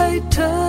[0.00, 0.67] I hater.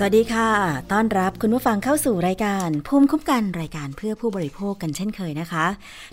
[0.00, 0.50] สวัสดีค่ะ
[0.92, 5.66] ต้อนรับคุณผู้ฟังเข้าสู่รายการ ภูมิคุ้มกันรายการเพื่อผู้บริโภคกันเช่นเคยนะคะ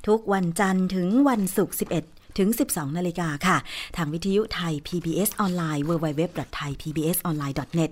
[0.07, 3.57] ทุกวันจันทร์ถึงวันศุกร์ 11 ถึง 12 นาฬิกาค่ะ
[3.97, 7.91] ทางวิทยุไทย PBS ออนไลน์ www.thaipbsonline.net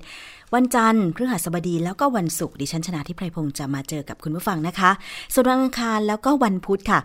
[0.55, 4.91] วันจันทร์พฤหัสบดีแล้วก็วันศุกร์ดิฉันชนะทิพไพรพงศ์จะมาเจอกับคุณผู้ฟังนะคะ
[5.33, 6.99] ส่วนวันอังคารแล้วก็วันพุธค่ะ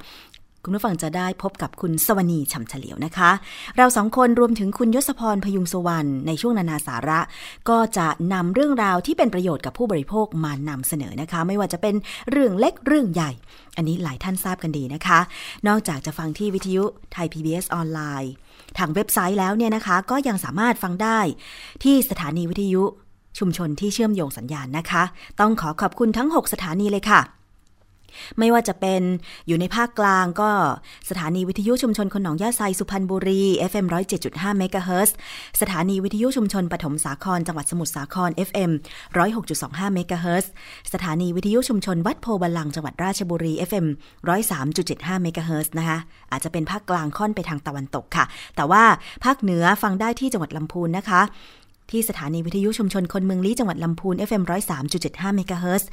[0.65, 3.31] คุณผู้ฟังจะได้พบกับคุณสวนีฉ่ำเฉลียวนะคะ
[3.77, 7.21] เราสองคนรวมถึงคุณยศพรพยุงสวรรณในช่วงนานาสาระ
[7.69, 11.95] ก็จะนำเรื่องราวที่เป็นประโยชน์กับผู้บริโภคมานำเสนอนะคะ ไม่ว่าจะเป็น
[12.31, 13.31] เรื่องเล็กเรื่องใหญ่
[13.77, 15.19] อันนี้หลายท่านทราบกันดีนะคะ
[15.69, 18.33] นอกจากจะฟังที่วิทยุไทย PBS ออนไลน์
[18.79, 21.21] ทางเว็บไซต์แล้วเนี่ยนะคะ ก็ยังสามารถฟังได้
[21.83, 22.83] ที่สถานีวิทยุ
[23.39, 25.03] ชุมชนที่เชื่อมโยงสัญญาณนะคะ
[25.41, 27.38] ต้องขอขอบคุณทั้ง 6 สถานีเลยค่ะ
[28.39, 29.03] ไม่ว่าจะเป็น
[29.49, 30.51] อยู่ในภาคกลางก็
[31.11, 33.87] สถานีวิทยุชุมชนคนหนองยาไซสุพรรณบุรี FM
[34.23, 35.17] 107.5เมกะเฮิรตซ์
[35.61, 38.71] สถานีวิทยุชุมชนปฐมสาครจังหวัดสมุทรสาคร FM
[39.35, 40.51] 106.25เมกะเฮิรตซ์
[40.93, 43.87] สถานีวิทยุชุมชนวัดโพบาลังจังหวัดราชบุรี FM
[44.55, 45.99] 103.75เมกะเฮิรตซ์นะคะ
[46.33, 48.25] อาจจะเป็นภาคกลางค่อนไปทางตะวันตกค่ะ
[48.57, 48.85] แต่ว่า
[49.25, 51.23] ภาคเหนือฟังได้ที่จังหวัดลำพูนนะคะ
[51.91, 54.43] ที่สถานีวิทยุชุมชนคนเมืองลี้จังหวัดลำพูน FM
[54.89, 55.85] 103.75เมกะเฮิรต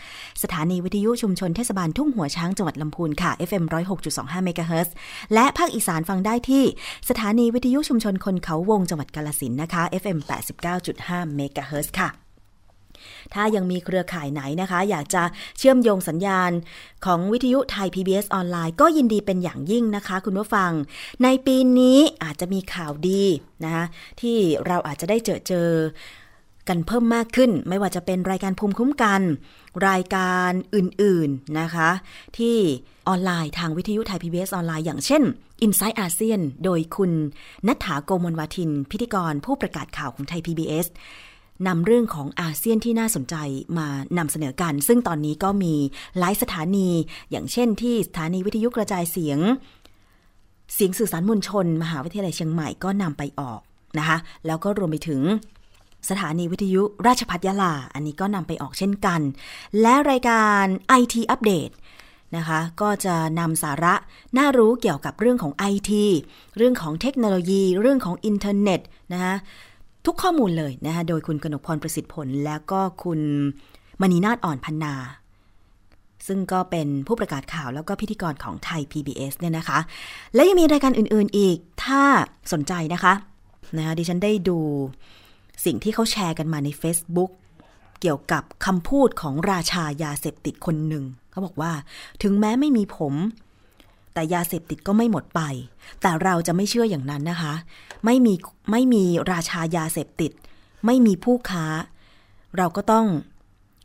[0.44, 3.63] สถานีวิทยุชุมชนเทศบาลทุ่งหัวช้างจังหวัดลำพูนค่ะ FM
[4.06, 4.89] 106.25เมกะเฮิรต
[5.33, 6.63] และภาคอีสานฟังได้ที่
[7.09, 10.18] สถานีวิทยุชุมชนคนเขาวงจังหวัดกาลสินนะคะ FM
[10.77, 12.25] 89.5เมกะเฮิรตค่ะ
[13.34, 15.24] ถ้ายังมีเครือข่ายไหนนะคะ อยากจะ
[15.57, 16.52] เชื่อมโยงสัญญาณ
[17.06, 20.72] ของวิทยุไทย PBS ออนไลน์ ก็ยินดีเป็นอย่างยิ่งนะคะ คุณผู้ฟัง
[21.24, 23.24] ในปีนี้อาจจะมีข่าวดี
[23.63, 23.86] นะคะ
[24.22, 24.38] ที่
[24.68, 25.69] เราอาจจะได้เจอเจอ
[26.69, 29.22] กันเพิ่มมากขึ้น ไม่ว่าจะเป็นรายการภูมิคุ้มกัน
[29.90, 31.90] รายการอื่นๆนะคะ
[32.38, 32.57] ที่
[33.07, 35.24] ออนไลน์ทางวิทยุไทย PBS ออนไลน์อย่างเช่น
[35.66, 37.12] Inside อาเซียนโดยคุณ
[37.68, 40.86] นัฐาโกมลวาทิน พิธีกรผู้ประกาศข่าวของไทย PBS
[41.68, 43.36] นำเรื่องของอาเซียนที่น่าสนใจ
[43.78, 43.88] มา
[44.18, 45.74] นำเสนอกัน ซึ่งตอนนี้ก็มี
[46.19, 46.90] หลายสถานี
[47.31, 49.40] อย่างเช่นที่สถานีวิทยุกระจายเสียง
[50.74, 53.62] เสียงสื่อสารมวลชน มหาวิทยาลัยเชียงใหม่ก็นำไปออก
[53.98, 55.22] นะคะ แล้วก็รวมไปถึง
[56.10, 59.22] สถานีวิทยุราชพัฒยาลา อันนี้ก็นำไปออกเช่นกัน
[59.81, 60.66] และรายการ
[61.02, 61.69] IT อัปเดต
[62.36, 63.94] นะคะก็จะนำสาระ
[64.38, 65.92] น่ารู้เกี่ยวกับเรื่องของ IT
[66.57, 68.81] เรื่องของเทคโนโลยี เรื่องของอินเทอร์เน็ต
[69.13, 69.36] นะคะ
[70.06, 73.19] ทุกข้อมูลเลยนะคะโดยคุณกนกพรประสิทธิ์ผล แล้วก็คุณ
[74.02, 74.96] มณีนาฏอ่อนพันนา
[76.28, 79.80] ซึ่งก็เป็นผู้ประกาศข่าวแล้วก็พิธีกรของไทย PBS เนี่ยนะคะ
[80.36, 82.02] และยังมีรายการอื่น ๆอีกถ้า
[82.54, 83.13] สนใจนะคะ
[83.78, 84.60] นะคะดิฉันได้ดู
[85.66, 87.31] สิ่งที่เขาแชร์กันมาใน Facebook
[88.02, 91.72] เกี่ยวกับคำพูดของราชายาเสพติดคนหนึ่งเขาบอกว่า
[92.24, 93.13] ถึงแม้ไม่มีผม
[94.15, 95.41] แต่ยาเสพติดก็ไม่หมดไป
[96.01, 97.53] แต่เราจะไม่เชื่ออย่างนั้นนะคะ
[98.06, 98.33] ไม่มี
[98.71, 100.31] ไม่มีราชายาเสพติด
[100.85, 101.65] ไม่มีผู้ค้า
[102.57, 103.06] เราก็ต้อง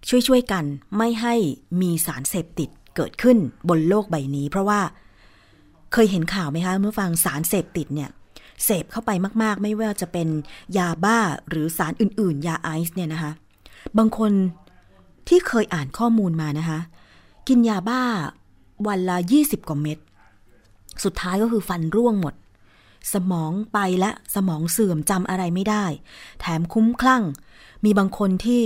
[0.08, 0.64] ช่วยช่วยกัน
[0.96, 1.34] ไม่ให้
[1.80, 3.38] มีสารเสพติดเกิดขึ้น
[3.68, 4.80] บนโลกใบนี้ เพราะว่า
[5.92, 8.10] เคยเห็นข่าวไหมคะเมื่อฟังสารเสพติดเนี่ย
[8.64, 9.10] เสพเข้าไป
[9.42, 10.28] มาก ๆ ไม่ว่าจะเป็น
[10.78, 11.18] ยาบ้า
[11.48, 13.32] หรือสารอื่น ๆ ยาไอซ์เนี่ยนะคะ
[13.98, 14.32] บางคน
[15.28, 16.80] ที่เคยอ่านข้อมูลมานะคะ
[17.48, 18.02] กินยาบ้า
[18.86, 19.98] วันละ 20 กว่าเม็ด
[21.04, 22.34] สุดท้ายก็คือฟันร่วงหมด
[23.14, 25.84] สมองไปและสมองเสื่อมจำอะไรไม่ได้
[26.40, 27.22] แถมคุ้มคลั่ง
[27.84, 28.64] มีบางคนที่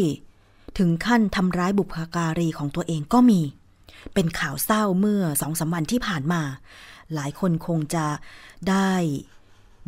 [0.78, 3.40] ถึงขั้นทำร้ายบุพการีของตัวเองก็มี
[4.14, 6.42] เป็นข่าวเศร้าเมื่อสองสาวันที่ผ่านมา
[7.14, 8.06] หลายคนคงจะ
[8.68, 8.90] ได้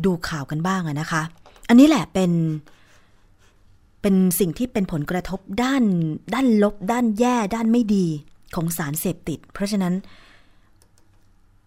[0.05, 1.21] ดูข่าวกันบ้างนะคะ
[1.67, 2.31] อันนี้แหละเป็น
[4.01, 5.83] เป็นสิ่งที่เป็นผลกระทบด้าน
[6.33, 8.05] ด้านลบ ด้านแย่ ด้านไม่ดี
[8.55, 9.93] ของสารเสพติด เพราะฉะนั้น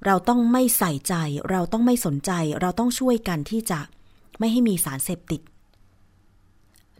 [0.06, 1.14] เราต้องไม่ใส่ใจ
[1.50, 2.30] เราต้องไม่สนใจ
[2.60, 3.80] เราต้องช่วยกันที่จะ
[4.38, 5.40] ไม่ให้มีสารเสพติด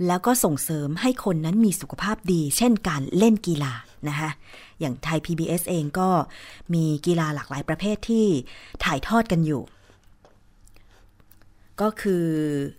[0.07, 3.73] แล้วก็ส่งเสริมให้คนนั้นมีสุขภาพดี เช่นการเล่นกีฬา
[4.09, 4.31] นะคะ
[4.81, 6.09] อย่างไทย PBS เองก็
[6.75, 8.27] มีกีฬาหลากหลายประเภทที่
[8.85, 9.63] ถ่ายทอดกันอยู่
[11.81, 12.27] ก็คือ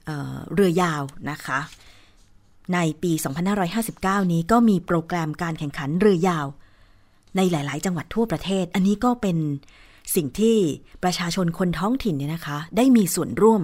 [0.05, 0.11] เอ
[0.53, 1.01] เรือยาว
[1.31, 1.59] นะคะ
[2.73, 3.11] ในปี
[3.71, 6.45] 2559 นี้ก็มีโปรแกรมการแข่งขันเรือยาว
[7.37, 9.37] ในหลาย ๆ จังหวัดทั่วประเทศ อันนี้ก็เป็น
[10.15, 10.57] สิ่งที่
[11.03, 13.61] ประชาชนคนท้องถิ่นเนี่ยนะคะ ได้มีส่วนร่วม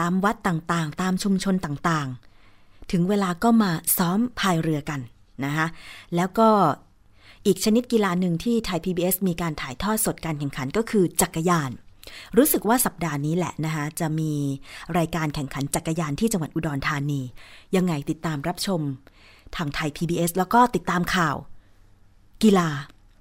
[0.00, 5.00] ตามวัดต่างๆ ตามชุมชนต่างๆ ถึงเวลาก็มาซ้อมพายเรือกัน
[5.44, 5.66] นะคะ
[6.16, 6.48] แล้วก็
[7.46, 11.70] อีกชนิดกีฬาหนึ่งที่ไทย PBS มีการถ่ายทอดสดการแข่งขันก็คือจักรยาน
[12.36, 14.32] รู้สึกว่าสัปดาห์นี้แหละนะคะจะมี
[14.98, 17.20] รายการแข่งขันจักรยานที่จังหวัดอุดรธานี
[17.76, 18.80] ยังไงติดตามรับชม
[19.56, 21.36] ทางไทย PBS แล้วก็ติดตามข่าว
[22.42, 22.68] กีฬา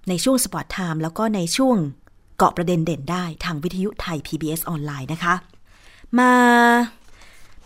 [0.09, 1.77] ในช่วง Sport Time แล้วก็ในช่วง
[2.37, 5.35] เกาะประเด็นเด่นได้ทางวิทยุไทย PBS ออนไลน์นะคะ
[6.19, 6.33] มา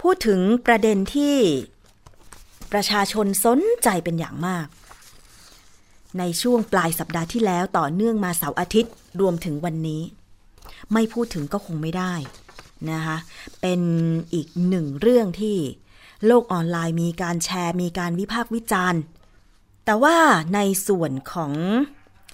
[0.01, 1.35] พูดถึงประเด็นที่
[2.71, 4.67] ประชาชนสนใจเป็นอย่างมาก
[6.19, 10.01] ในช่วงปลายสัปดาห์ที่แล้วต่อเนื่องมาเสาร์อาทิตย์รวมถึงวันนี้
[10.93, 12.13] ไม่พูดถึงก็คงไม่ได้
[12.91, 13.17] นะคะ
[13.61, 13.81] เป็น
[14.33, 15.57] อีกหนึ่งเรื่องที่
[16.25, 19.01] โลกออนไลน์มีการแชร์มีการวิพากษ์วิจารณ์
[19.85, 20.17] แต่ว่า
[20.55, 21.53] ในส่วนของ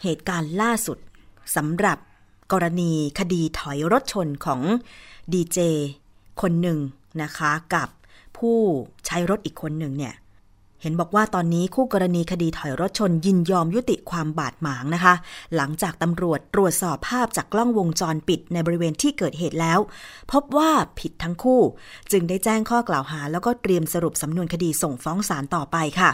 [0.04, 0.98] เหตุการณ์ล่าสุด
[1.56, 1.98] สำหรับ
[2.52, 4.62] กรณีคดีถอยรถชนของ
[5.34, 5.60] ดีเจ
[6.42, 6.80] คนหนึ่ง
[7.22, 7.90] นะคะกับ
[8.38, 8.58] ผู้
[9.06, 10.14] ใช้รถอีกคนหนึ่งเนี่ย
[10.82, 15.14] เห็นบอกว่าตอนนี้คู่กรณีคดีถอยรถชนยินยอมยุติความบาดหมางนะคะ
[15.56, 19.80] หลังจากตำรวจตรวจสอบภาพจากกล้องวงจรปิดในบริเวณที่เกิดเหตุแล้ว
[20.32, 21.62] พบว่าผิดทั้งคู่
[22.12, 26.12] จึงได้แจ้งข้อกล่าวหาแล้วก็เตรียมสรุปสำนวนคดีส่งฟ้องศาลต่อไปค่ะ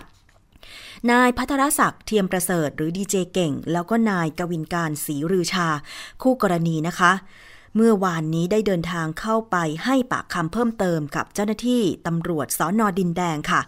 [1.12, 5.68] นายพัทรศักดิ์เทียมประเสริฐหรือดีเจเก่ง แล้วก็นายกวินการศรีรือชา
[6.22, 7.14] คู่กรณีนะคะ
[7.76, 13.62] เมื่อวานนี้ได้เดินทางเข้าไปให้ปากคำเพิ่มเติมกับเจ้าหน้าที่ตำรวจสอนอดินแดงค่ะ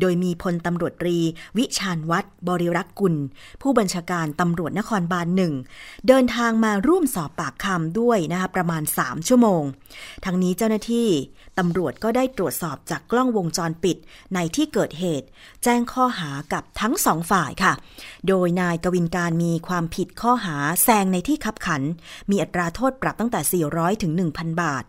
[0.00, 1.18] โดยมีพลตำรวจรี
[1.58, 3.14] วิชานวัตรบริรักษ์กุล
[3.62, 5.52] ผู้บัญชาการตำรวจนครบาลหนึ่ง
[6.08, 9.62] เดินทางมาร่วมสอบปากคำด้วยนะคะประมาณ 3 ชั่วโมง
[10.24, 11.08] ทั้งนี้เจ้าหน้าที่
[11.58, 13.96] ตำรวจก็ได้ตรวจสอบจากกล้องวงจรปิด
[14.34, 15.26] ในที่เกิดเหตุ
[15.64, 17.72] แจ้งข้อหากับทั้งสองฝ่ายค่ะ
[18.28, 21.82] โดยนายกวินการมีความผิดข้อหาแซงในที่คับขัน
[22.30, 24.84] มีอัตราโทษปรับตั้งแต่ 400 ถึง 1,000 บาท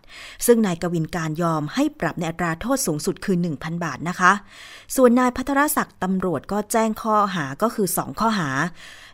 [0.45, 4.31] ซึ่งนายกวินการยอมให้ปรับในอัตราโทษสูงสุดคือ 1,000 บาทนะคะ
[4.95, 8.49] ส่วนนายพัทรศักดิ์ตำรวจก็แจ้งข้อหาก็คือ 2 ข้อหา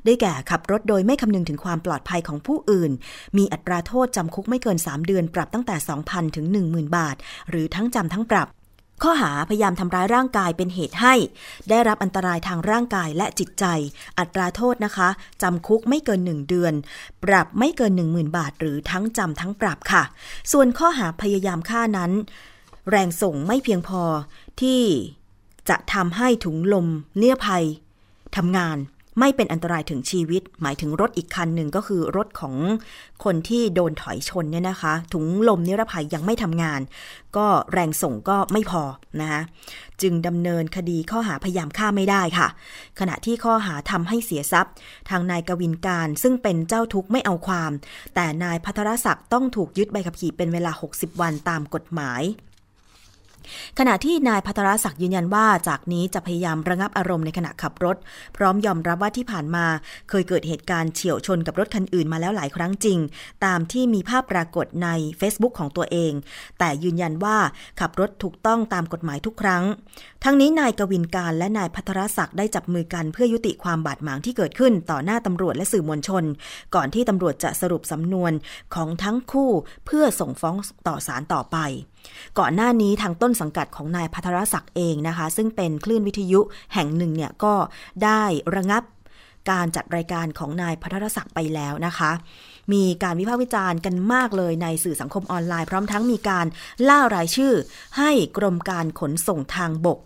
[0.05, 2.91] ได้แก่ขับรถโดยไม่คำนึงถึงความปลอดภัยของผู้อื่น
[3.37, 7.15] มีอัตราโทษจำคุกไม่เกิน 3 เดือนปรับตั้งแต่ 2,000 ถึง 10,000 บาท
[7.49, 8.49] หรือทั้งจำทั้งปรับ
[9.03, 11.13] ข้อหาพยายามทำร้ายร่างกายเป็นเหตุให้
[11.69, 13.65] ได้รับอันตรายทางร่างกายและจิตใจ
[14.19, 15.09] อัตราโทษนะคะ
[15.41, 16.73] จำคุกไม่เกิน 1 เดือน
[17.23, 20.03] ปรับไม่เกิน 10,000 บาท หรือทั้งจำทั้งปรับค่ะ
[20.51, 22.11] ส่วนข้อหาพยายามฆ่านั้น
[22.89, 24.03] แรงส่งไม่เพียงพอ
[24.61, 24.81] ที่
[25.69, 27.65] จะทำให้ถุงลมเลี้ยภัย
[28.35, 28.77] ทำงาน
[29.19, 32.55] ไม่เป็นอันตรายถึงชีวิต หมายถึงรถอีกคันหนึ่งก็คือรถของ
[33.23, 36.81] คนที่โดนถอยชนเนี่ยนะคะ ถุงลมนิรภัยยังไม่ทำงาน
[37.37, 38.83] ก็แรงส่งก็ไม่พอ
[39.21, 39.41] นะคะ
[40.01, 42.47] จึงดำเนินคดีข้อหาพยายามฆ่าไม่ได้ค่ะ
[42.99, 44.73] ขณะที่ข้อหาทำให้เสียทรัพย์
[45.09, 47.71] ทางนายกวินการซึ่งเป็นเจ้าทุกข์ไม่เอาความ
[48.15, 52.21] แต่นายพัทรศักดิ์ต้องถูกยึดใบขับขี่เป็นเวลา 60 วันตามกฎหมาย
[53.79, 57.97] ขณะที่นายพัทรศักดิ์ยืนยันว่าจากนี้จะพยายามระงับอารมณ์ในขณะขับรถ
[58.37, 59.65] พร้อมยอมรับว่าที่ผ่านมา
[60.09, 62.99] เคยเกิดเหตุการณ์เฉียวชนกับรถคันอื่นมาแล้วหลายครั้งจริง
[63.45, 66.13] ตามที่มีภาพปรากฏใน Facebook ของตัวเอง
[66.59, 67.37] แต่ยืนยันว่า
[67.79, 69.63] ขับรถถูกต้องตามกฎหมายทุกครั้ง
[70.25, 76.23] ทั้งนี้นายกวินการและนายพัทรศักดิ์ได้จับมือกันเพื่อยุติความบาดหมางที่เกิดขึ้นต่อหน้าตำรวจและสื่อมวลชน
[76.75, 78.31] ก่อนที่ตำรวจจะสรุปสำนวน
[78.75, 79.51] ของทั้งคู่
[79.85, 80.55] เพื่อส่งฟ้อง
[80.87, 81.57] ต่อศาลต่อไป
[82.39, 86.39] ก่อนหน้านี้ทางต้นสังกัดของนายพัทรศักดิ์เองนะคะ ซึ่งเป็นคลื่นวิทยุ
[86.73, 87.53] แห่งหนึ่งเนี่ยก็
[88.03, 88.23] ได้
[88.55, 88.83] ระงับ
[89.51, 92.11] การจัดรายการของนายพัทรศักดิ์ไปแล้วนะคะ
[92.73, 96.45] มีการวิพากษ์วิจารณ์กันมากเลยในสื่อสังคมออนไลน์ พร้อมทั้งมีการ
[96.89, 97.53] ล่ารายชื่อ
[97.97, 99.99] ให้กรมการขนส่งทางบก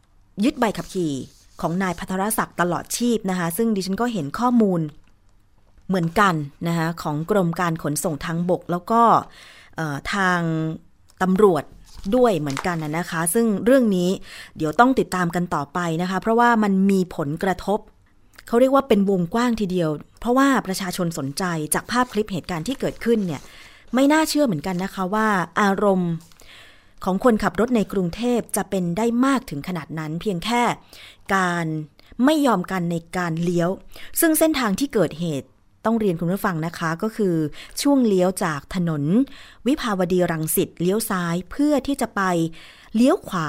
[0.43, 1.13] ยึดใบขับขี่
[1.61, 4.81] ของนายพัทรศักดิ์ตลอดชีพนะคะ ซึ่งดิฉันก็เห็นข้อมูล
[5.87, 6.33] เหมือนกัน
[6.67, 9.01] นะคะของกรมการขนส่งทางบก แล้วก็
[10.13, 10.39] ทาง
[11.21, 11.63] ตำรวจ
[12.15, 14.09] ด้วยเหมือนกันนะคะ ซึ่งเรื่องนี้
[14.57, 17.79] เดี๋ยวต้องติดตามกันต่อไปนะคะ เพราะว่ามันมีผลกระทบ
[18.47, 19.89] เขาเรียกว่าเป็นวงกว้างทีเดียว
[20.19, 23.41] เพราะว่าประชาชนสนใจจากภาพคลิปเหตุการณ์ที่เกิดขึ้นเนี่ย
[23.93, 25.27] ไม่น่าเชื่อเหมือนกันนะคะว่า
[25.61, 26.11] อารมณ์
[27.03, 30.63] ของคนขับรถในกรุงเทพจะเป็นได้มากถึงขนาดนั้น เพียงแค่
[31.35, 31.65] การ
[32.25, 33.69] ไม่ยอมกันในการเลี้ยว
[34.19, 35.47] ซึ่งเส้นทางที่เกิดเหตุ
[35.85, 37.35] ต้องเรียนคุณผู้ฟังนะคะก็คือ
[37.81, 39.03] ช่วงเลี้ยวจากถนน
[39.67, 42.21] วิภาวดีรังสิตเลี้ยวซ้ายเพื่อที่จะไป
[42.95, 43.47] เลี้ยวขวา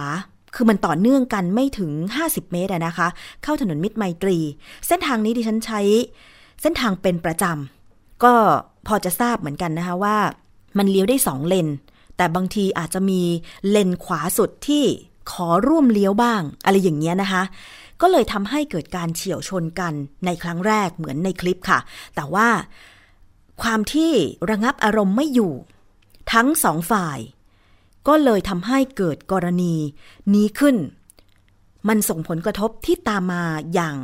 [0.55, 1.91] คือมันต่อเนื่องกันไม่ถึง
[2.23, 3.09] 50 เมตรนะคะ
[3.43, 4.39] เข้าถนนมิตรไมตรี
[4.87, 5.81] เส้นทางนี้ดิฉันใช้
[6.63, 8.35] เส้นทางเป็นประจำก็
[8.87, 10.17] พอจะทราบเหมือนกันนะคะว่า
[10.79, 11.69] มันเลี้ยวได้สองเลน
[12.19, 13.23] แต่บางทีอาจจะมี
[13.69, 14.85] เลนขวาสุดที่
[15.31, 17.43] ขอร่วมเลี้ยวบ้าง อะไรอย่างเงี้ยนะคะ
[18.01, 19.93] ก็เลยทำให้เกิดการเฉียวชนกัน
[20.25, 21.79] ในครั้งแรกเหมือนในคลิปค่ะ
[22.15, 22.49] แต่ว่า
[23.63, 24.13] ความที่
[24.51, 25.53] ระงับอารมณ์ไม่อยู่
[26.33, 27.19] ทั้งสองฝ่าย
[28.09, 29.75] ก็เลยทำให้เกิดกรณี
[30.35, 30.77] นี้ขึ้น
[31.89, 33.43] มันส่งผลกระทบที่ตามมา
[33.75, 33.97] อย่าง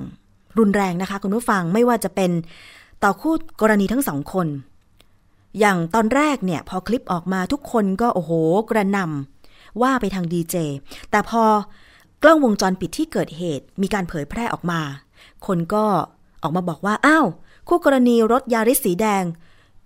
[0.58, 2.30] รุนแรงนะคะคุณผู้ฟังไม่ว่าจะเป็น
[3.04, 4.46] ต่อคู่กรณีทั้งสองคน
[5.58, 8.32] อย่างตอนแรกเนี่ยพอคลิปออกมาทุกคนก็โอ้โห
[8.70, 10.56] กระนำว่าไปทางดีเจ
[11.10, 11.44] แต่พอ
[12.22, 14.80] กล้องวงจรปิดที่เกิดเหตุ มีการเผยแพร่ออกมา
[15.46, 15.84] คนก็
[16.42, 17.26] ออกมาบอกว่าอ้าว
[17.68, 19.24] คู่กรณีรถยาริสสีแดง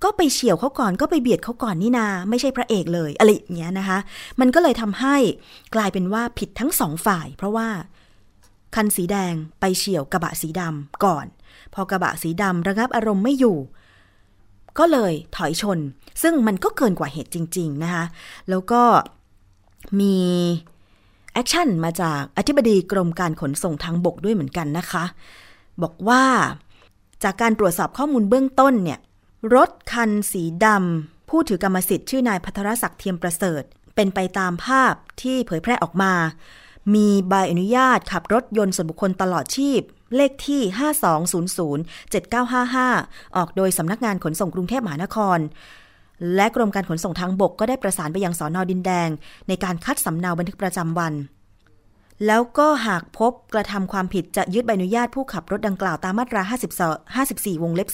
[0.05, 3.99] ก็ไปเฉียวเขาก่อนก็ไปเบียดเขาก่อนนี่นา ไม่ใช่พระเอกเลยอะไรอย่างเงี้ยนะคะ
[4.41, 5.17] มันก็เลยทำให้
[5.75, 7.69] กลายเป็นว่าผิดทั้งสองฝ่าย เพราะว่า
[8.75, 11.27] คันสีแดงไปเฉียวกระบะสีดำก่อน
[11.75, 13.59] พอกระบะสีดำระงับอารมณ์ไม่อยู่
[14.79, 15.79] ก็เลยถอยชน
[16.23, 18.05] ซึ่งมันก็เกินกว่าเหตุจริง ๆ นะคะ
[18.51, 18.83] แล้วก็
[20.01, 20.17] มี
[21.33, 25.05] action มาจากอธิบดีกรมการขนส่งทางบกด้วยเหมือนกันนะคะ
[25.83, 26.25] บอกว่า
[27.25, 28.99] จากการตรวจสอบข้อมูลเบื้องต้นเนี่ย
[29.55, 33.63] รถคันสีดำผู้ถือกรรมสิทธิ์ชื่อนายพัทรศักดิ์เทียมประเสริฐ
[33.95, 36.13] เป็นไปตามภาพที่เผยแพร่ออกมา
[36.95, 39.81] มีใบอนุญาตขับรถยนต์ส่วนบุคคลตลอดชีพ
[40.17, 40.63] เลขที่
[41.39, 45.39] 52007955 ออกโดยสำนักงานขนส่งกรุงเทพมหานคร
[46.35, 49.09] และกรมการขนส่งทางบกก็ได้ประสานไปยังสอนอดินแดง
[49.49, 51.13] ในการคัดสำเนาบันทึกประจำวัน
[52.27, 56.43] แล้วก็หากพบกระทำความผิดจะยึดใบอนุญาตผู้ขับรถดังกล่าวตามมาตรา
[57.23, 57.89] 54วงเล็บ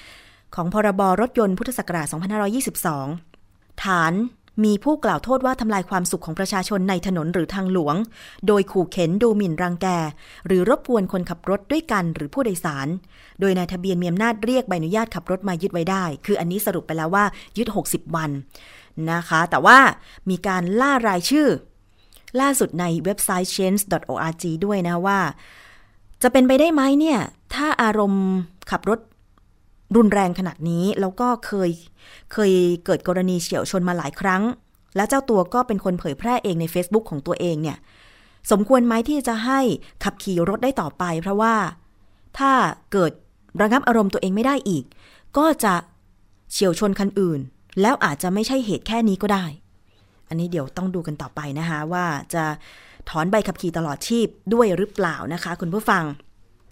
[0.00, 2.06] 4 ของพรบรถยนต์พุทธศักราช
[3.14, 4.12] 2522 ฐาน
[4.64, 7.96] มีผู้กล่าวโทษว่าทำลายความสุขของประชาชนในถนนหรือทางหลวง
[8.46, 9.86] โดยขู่เข็นดูหมิ่นรังแก
[10.46, 12.88] หรือรบกวนคนขับรถด้วยกันหรือผู้โดยสาร
[13.40, 17.24] โดยนายทะเบียนมีอำนาจเรียกใบอนุญาตขับรถมายึดไว้ได้ คืออันนี้สรุปไปแล้วว่า
[17.58, 18.30] ยึด 60 วัน
[19.12, 19.78] นะคะ แต่ว่า
[20.30, 21.48] มีการล่ารายชื่อ
[22.40, 25.18] ล่าสุดในเว็บไซต์ change.org ด้วยนะว่า
[26.22, 27.18] จะเป็นไปได้ไหมเนี่ย
[27.54, 28.26] ถ้าอารมณ์
[28.70, 29.00] ขับรถ
[29.96, 31.70] รุนแรงขนาดนี้แล้วก็เคย
[32.32, 32.52] เคย
[32.84, 34.42] เกิดกรณีเฉียวชนมาหลายครั้ง
[34.96, 37.78] และเจ้าตัวก็เป็นคนเผยแพร่เองใน Facebook ของตัวเองเนี่ย
[38.50, 39.60] สมควรไหมที่จะให้
[40.04, 41.54] ขับขี่รถได้ต่อไป เพราะว่า
[42.38, 42.52] ถ้า
[42.92, 43.12] เกิด
[43.60, 44.84] ระงับอารมณ์ตัวเองไม่ได้อีก
[45.38, 45.74] ก็จะ
[46.52, 47.40] เฉียวชนคันอื่น
[47.80, 49.44] แล้วอาจจะไม่ใช่เหตุแค่นี้ก็ได้
[50.28, 52.44] อันนี้เดี๋ยวต้องดูกันต่อไปนะคะว่าจะ
[53.10, 56.04] ถอนใบขับขี่ตลอดชีพด้วยหรือเปล่านะคะ คุณผู้ฟัง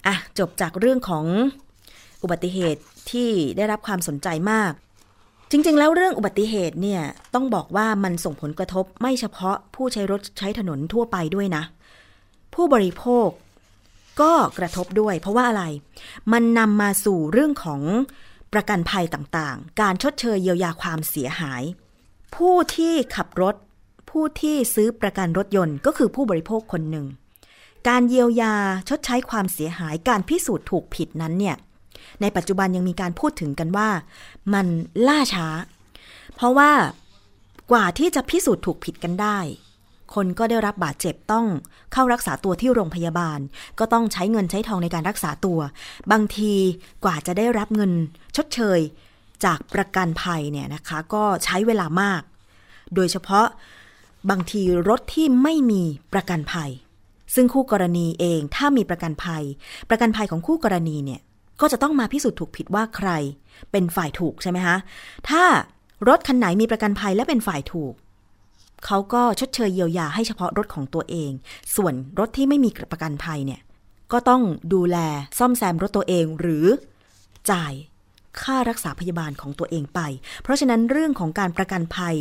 [0.07, 1.25] อะจบจากเรื่องของ
[2.23, 2.81] อุบัติเหตุ
[3.11, 4.73] ที่ได้รับความสนใจมาก
[5.51, 7.03] จริง ๆ แล้วเรื่องอุบัติเหตุเนี่ย
[7.35, 11.63] ต้องบอกว่ามันส่งผลกระทบไม่เฉพาะผู้ใช้รถใช้ถนนทั่วไปด้วยนะ
[12.55, 13.29] ผู้บริโภค
[14.21, 15.65] ก็กระทบด้วย เพราะว่าอะไร
[16.33, 17.83] มันนำมาสู่เรื่องของ
[18.53, 21.63] ประกันภัยต่างๆ การชดเชยเยียวยาความเสียหาย
[22.37, 23.55] ผู้ที่ขับรถ
[24.11, 27.07] ผู้ที่ซื้อประกันรถยนต์ก็คือผู้บริโภคคนหนึ่ง
[27.89, 28.55] การเยียวยา
[28.89, 31.57] ชดใช้ความเสียหาย การพิสูจน์ถูกผิดนั้นเนี่ย
[32.21, 33.89] ในปัจจุบันยังมีการพูดถึงกันว่า
[34.55, 34.67] มัน
[35.07, 35.47] ล่าช้า
[36.35, 36.71] เพราะว่า
[37.73, 39.39] กว่าที่จะพิสูจน์ถูกผิดกันได้
[40.15, 41.47] คนก็ได้รับบาดเจ็บต้อง
[41.93, 43.39] เข้ารักษาตัวที่โรงพยาบาล
[43.79, 45.61] ก็ต้องใช้เงินใช้ทองในการรักษาตัว
[46.13, 46.53] บางที
[47.05, 47.93] กว่าจะได้รับเงิน
[48.37, 48.81] ชดเชย
[49.45, 52.23] จากประกันภัยเนี่ยนะคะก็ใช้เวลามาก
[52.95, 53.47] โดยเฉพาะ
[54.31, 56.71] บางทีรถที่ไม่มีประกันภัย
[57.35, 59.43] ซึ่งคู่กรณีเองถ้ามีประกันภัย
[59.91, 61.21] ประกันภัยของคู่กรณีเนี่ย
[61.61, 63.11] ก็จะต้องมาพิสูจน์ถูกผิดว่าใคร
[63.73, 64.77] เป็นฝ่ายถูกใช่ไหมคะ
[65.29, 65.45] ถ้า
[66.09, 67.95] รถคันไหนมีประกันภัยและเป็นฝ่ายถูก
[68.87, 71.31] เขาก็ชดเชยเยียวยาให้เฉพาะรถของตัวเอง
[71.77, 73.61] ส่วนรถที่ไม่มีประกันภัยเนี่ย
[74.13, 74.43] ก็ต้อง
[74.75, 74.99] ดูแล
[75.39, 76.67] ซ่อมแซมรถตัวเองหรือ
[77.51, 77.73] จ่าย
[78.41, 80.01] ค่ารักษาพยาบาลของตัวเองไป
[80.43, 82.17] เพราะฉะนั้นเรื่องของการประกันภัย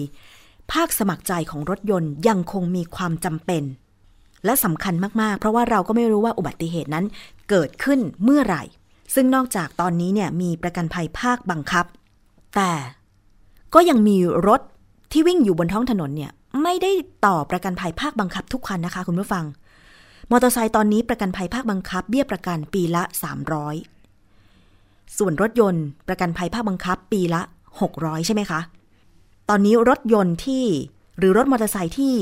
[0.73, 3.63] ภาคสมัครใจของรถยนต์ยังคงมีความจำเป็น
[4.45, 7.05] และสำคัญมากๆ เพราะว่าเราก็ไม่รู้ว่าอุบัติเหตุนั้น
[7.49, 8.63] เกิดขึ้นเมื่อไหร่
[9.13, 11.85] ซึ่งนอกจากตอนนี้เนี่ยมีประกันภัยภาคบังคับ
[12.55, 12.71] แต่
[13.73, 14.61] ก็ยังมีรถ
[15.11, 16.31] ที่วิ่งอยู่บนท้องถนนเนี่ย
[16.63, 16.91] ไม่ได้
[17.25, 19.45] ต่อประกันภัยภาคบังคับทุกคันนะคะคุณผู้ฟัง
[20.31, 23.03] มอเตอร์ไซค์ตอนนี้ประกันภัยภาคบังคับ เบี้ยประกันปีละ
[23.89, 27.41] 300 ส่วนรถยนต์ประกันภัยภาคบังคับปีละ
[27.83, 28.59] 600 ใช่ไหมคะ
[29.49, 30.63] ตอนนี้รถยนต์ที่
[31.17, 32.15] หรือรถมอเตอร์ไซค์ที่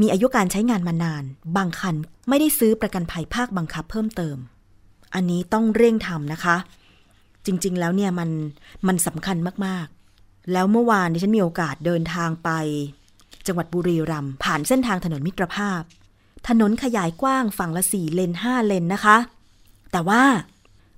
[0.00, 1.24] มีอายุการใช้งานมานาน
[1.56, 1.94] บางคัน
[2.28, 4.36] ไม่ได้ซื้อประกันภัยภาคบังคับเพิ่มเติม
[5.14, 6.56] อันนี้ต้องเร่งทำนะคะ
[7.46, 8.30] จริงๆแล้วเนี่ยมัน
[8.86, 12.50] มันสำคัญมากๆ แล้วเมื่อวานดิฉันมีโอกาสเดินทางไป
[13.46, 15.80] จังหวัดบุรีรัมย์ผ่านเส้นทางถนนมิตรภาพ
[16.48, 19.16] ถนนขยายกว้างฝั่งละสี่เลนห้าเลนนะคะ
[19.92, 20.22] แต่ว่า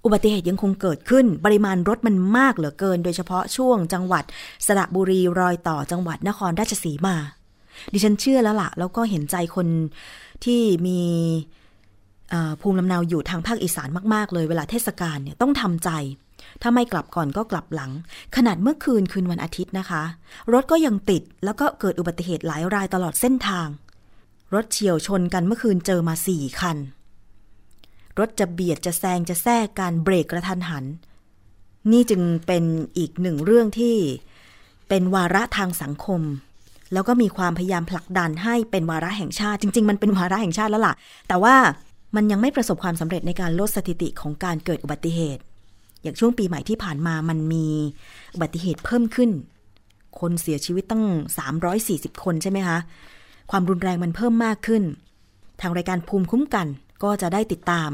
[0.05, 4.25] อุบัติเหตุยังคงเกิดขึ้น ปริมาณรถมันมากเหลือเกิน โดยเฉพาะช่วงจังหวัด
[4.67, 7.17] สระบุรีรอยต่อจังหวัดนครราชสีมา
[7.93, 9.67] ดิฉันเชื่อแล้วละ่ะ แล้วก็เห็นใจคน
[10.45, 11.01] ที่มี
[12.61, 15.91] ภูมิลำเนาอยู่ทางภาคอีสานมาก ๆ เลยเวลาเทศกาลเนี่ยต้องทำใจ
[16.63, 17.91] ถ้าไม่กลับก่อนก็กลับหลัง
[18.37, 20.03] ขนาดเมื่อคืนคืนวันอาทิตย์นะคะ
[20.53, 23.69] รถก็ยังติดแล้วก็เกิดอุบัติเหตุหลายรายตลอดเส้นทาง
[24.55, 26.77] รถเฉียวชนกันเมื่อคืนเจอมาสี่คัน
[28.19, 30.85] รถจะเบียดจะแซงจะแทรกการเบรกกระทันหัน
[31.93, 32.65] นี่จึงเป็น
[32.99, 33.97] อีกหนึ่งเรื่องที่
[34.89, 36.21] เป็นวาระทางสังคม
[36.93, 40.95] แล้วก็มีความพยายามผลักดันให้เป็นวาระแห่งชาติ จริง ๆ มันเป็นวาระแห่งชาติแล้วล่ะ
[41.29, 41.55] แต่ว่า
[42.17, 45.43] มันยังไม่ประสบความสำเร็จในการลดสถิติของการเกิดอุบัติเหตุ
[46.03, 47.67] อย่างช่วงปีใหม่ที่ผ่านมามันมี
[48.35, 49.31] อุบัติเหตุเพิ่มขึ้น
[50.21, 51.05] คนเสียชีวิตตั้ง
[51.65, 52.79] 340 คนใช่ไหมคะ
[53.51, 54.83] ความรุนแรงมันเพิ่มมากขึ้น
[55.61, 56.67] ทางรายการภูมิคุ้มกัน
[57.03, 57.91] ก็จะได้ติดตาม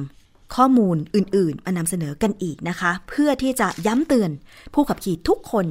[0.54, 4.30] ข้อมูลอื่นๆมานำเสนอกันอีกนะคะ เพื่อที่จะย้ำเตือน
[4.74, 5.66] ผู้ขับขี่ทุกคน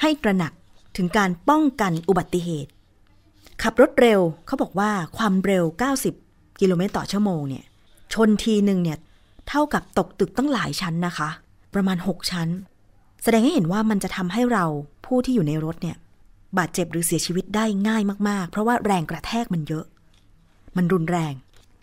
[0.00, 0.52] ให้ตระหนัก
[0.96, 2.70] ถึงการป้องกันอุบัติเหตุ
[3.62, 5.64] ขับรถเร็วเขาบอกว่าความเร็ว
[6.00, 6.29] 90
[6.60, 7.64] กิโลเมตรต่อชั่วโมงเนี่ย
[8.12, 8.98] ชนทีหนึ่งเนี่ย
[9.48, 11.28] เท่ากับตกตึกตั้งหลายชั้นนะคะ
[11.74, 12.48] ประมาณ 6 ชั้น
[13.22, 14.64] แสดงให้เห็นว่ามันจะทำให้เรา
[15.06, 15.96] ผู้ที่อยู่ในรถเนี่ย
[16.58, 19.84] บาดเจ็บหรือเสียชีวิตได้ง่ายมากๆ เพราะว่าแรงกระแทกมันเยอะ
[20.76, 21.34] มันรุนแรง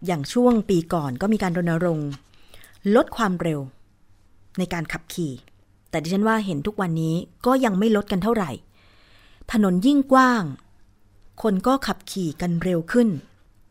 [0.06, 2.10] อย่างช่วงปีก่อนก็มีการรณรงค์
[2.96, 3.60] ลดความเร็ว
[4.58, 5.32] ในการขับขี่
[5.90, 8.52] แต่ดิฉันว่าเห็นทุกวันนี้ก็ยังไม่ลดกันเท่าไหร่
[9.52, 10.44] ถนนยิ่งกว้าง
[11.44, 13.10] คนก็ขับขี่กันเร็วขึ้น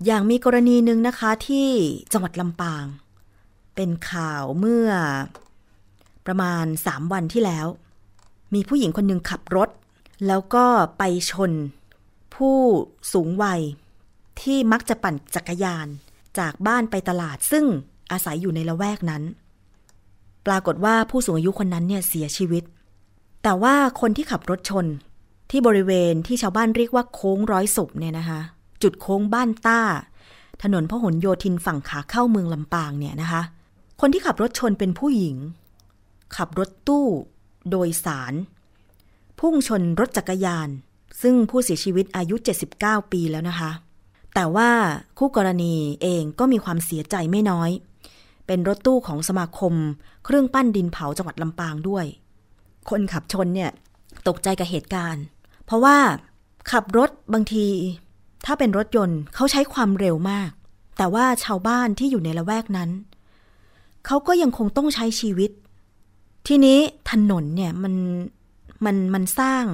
[0.05, 1.69] อย่างมีกรณีหนึ่งนะคะที่
[2.13, 2.85] จังหวัดลำปาง
[3.75, 4.89] เป็นข่าวเมื่อ
[6.27, 7.67] ประมาณสามวันที่แล้ว
[8.55, 9.69] มีผู้หญิงคนหนึ่งขับรถ
[10.27, 10.67] แล้วก็
[10.99, 11.53] ไปชน
[12.35, 12.59] ผู้
[13.13, 13.61] สูงวัย
[14.41, 15.87] ที่มักจะปั่นจักรยาน
[16.39, 17.65] จากบ้านไปตลาดซึ่ง
[18.13, 19.23] อาศัยอยู่ในละแวกนั้น
[20.47, 22.65] ปรากฏว่าผู้สูงอายุคนนั้นเนี่ยเสียชีวิต
[23.43, 24.87] แต่ว่าคนที่ขับรถชน
[25.51, 28.41] ที่บริเวณที่ชาวบ้านเรียกว่าโค้งร้อยศพเนี่ยนะคะ
[28.83, 29.81] จุดโค้งบ้านต้า
[30.63, 33.43] ถนนพหลโยธินฝั่งขาเข้าเมืองลำปางเนี่ยนะคะ
[34.01, 35.37] คนที่ขับรถชนเป็นผู้หญิง
[36.37, 37.07] ขับรถตู้
[37.71, 38.35] โดยสาร
[39.39, 40.69] พุ่งชนรถจักรยาน
[41.23, 42.35] ซึ่งผู้เสียชีวิตอายุ
[42.75, 43.71] 79 ปีแล้วนะคะ
[44.35, 44.71] แต่ว่า
[45.19, 47.71] คู่กรณีเองก็มีความเสียใจไม่น้อย
[48.47, 49.75] เป็นรถตู้ของสมาคม
[50.25, 52.05] เครื่องปั้นดินเผาจังหวัดลำปางด้วย
[52.91, 53.71] คนขับชนเนี่ย
[54.29, 55.25] ตกใจกับเหตุการณ์
[55.65, 55.97] เพราะว่า
[56.71, 57.67] ขับรถบางที
[58.47, 60.51] ถ้าเป็นรถยนต์เขาใช้ความเร็วมาก
[60.97, 62.91] แต่ว่าชาวบ้านที่อยู่ในละแวกนั้น
[64.07, 65.51] เขาก็ยังคงต้องใช้ชีวิต
[66.47, 66.79] ทีนี้
[67.11, 67.95] ถนนเนี่ยมัน
[68.85, 69.65] มันมันสร้าง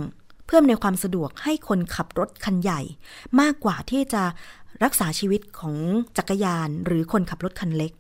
[0.47, 2.81] เพิ่มในความสะดวกให้คนขับรถคันใหญ่
[3.41, 4.23] มากกว่าที่จะ
[4.85, 5.75] รักษาชีวิตของ
[6.17, 7.93] จักรยานหรือคนขับรถคันเล็ก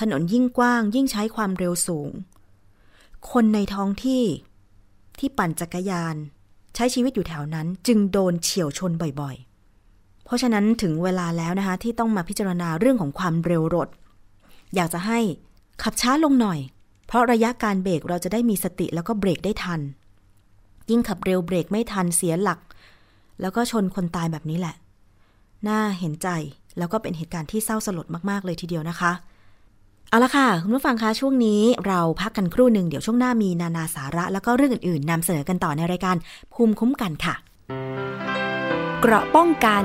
[0.00, 2.10] ถนนยิ่งกว้างยิ่งใช้ความเร็วสูง
[3.30, 4.24] คนในท้องที่
[5.18, 6.16] ที่ปั่นจักรยาน
[6.74, 9.36] ใช้ชีวิตอยู่แถวนั้นจึงโดนเฉียวชนบ่อย
[10.26, 13.88] เพราะฉะนั้นถึงเวลาแล้วนะคะ ที่ต้องมาพิจารณาเรื่องของความเร็วรถ
[14.74, 15.18] อยากจะให้
[15.82, 16.58] ขับช้าลงหน่อย
[17.06, 19.80] เพราะระยะการเบรกเราจะได้มีสติแล้วก็เบรกได้ทัน
[20.90, 22.60] ยิ่งขับเร็วเบรกไม่ทันเสียหลัก
[23.40, 24.74] แล้วก็ชนคนตายแบบนี้แหละ
[25.68, 26.28] น่าเห็นใจ
[26.78, 29.12] แล้วก็เป็นเหตุการณ์ที่เศร้าสลดมากๆเลยทีเดียวนะคะ
[30.10, 36.16] เอาละค่ะคุณผู้ฟังคะช่วงนี้เราพักกันครู่หนึ่งเดี๋ยวช่วงหน้ามีนานาสาระ แล้วก็เรื่องอื่นๆนำเสนอกันต่อในรายการ
[36.54, 37.34] ภูมิคุ้มกันค่ะ
[39.00, 39.84] เกราะป้องกัน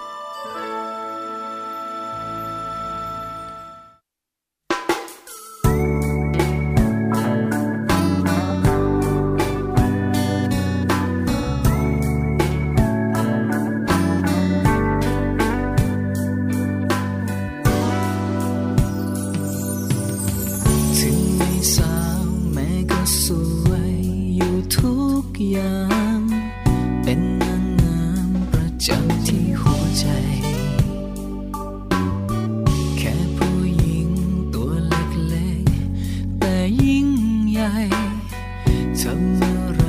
[39.01, 39.85] ทำอะไร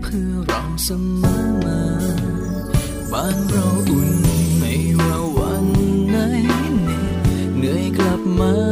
[0.00, 0.88] เพื่อเราเส
[1.22, 1.80] มอมา
[3.10, 4.10] บบ้านเราอุ่น
[4.58, 5.66] ไม่ว่าวัน
[6.10, 6.16] ไหน
[7.56, 8.67] เหนื่อยกลับมา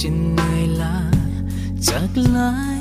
[0.00, 0.96] จะเหนื่อยล้า
[1.86, 2.79] จากหลาย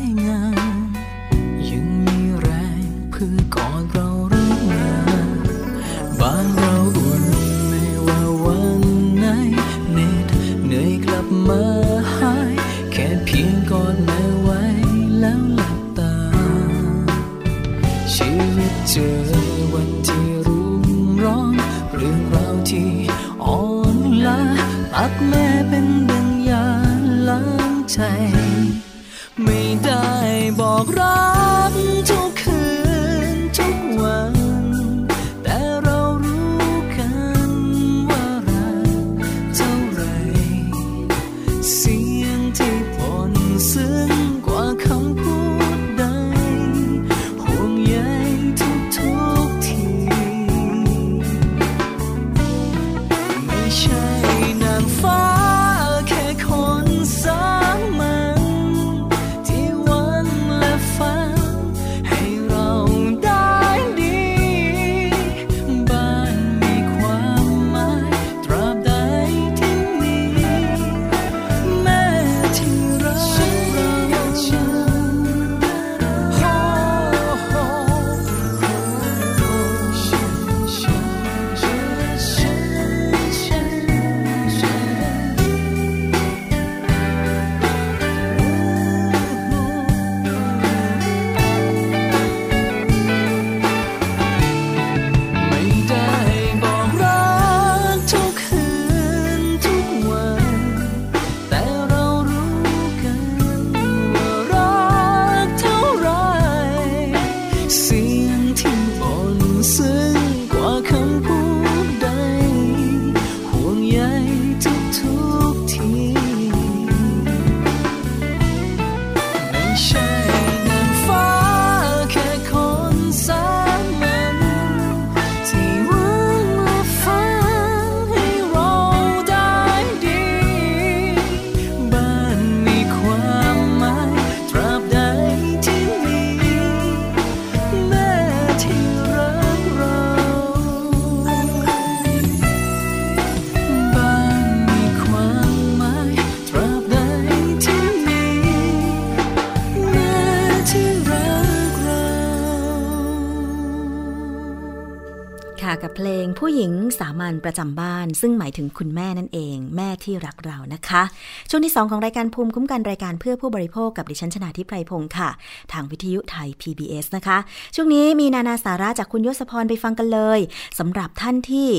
[156.99, 161.03] สามัญประจำบ้าน ซึ่งหมายถึงคุณแม่นั่นเอง แม่ที่รักเรานะคะ
[161.49, 165.29] ช่วงที่ 2 ของรายการภูมิคุ้มกันรายการเพื่อผู้บริโภคกับดิฉันชนาทิพไพรพงศ์ค่ะ
[165.73, 167.37] ทางวิทยุไทย PBS นะคะ
[167.75, 170.39] ช่วงนี้มีนานาสาระจากคุณยศพรไปฟังกันเลย
[170.79, 171.69] สำหรับท่านที่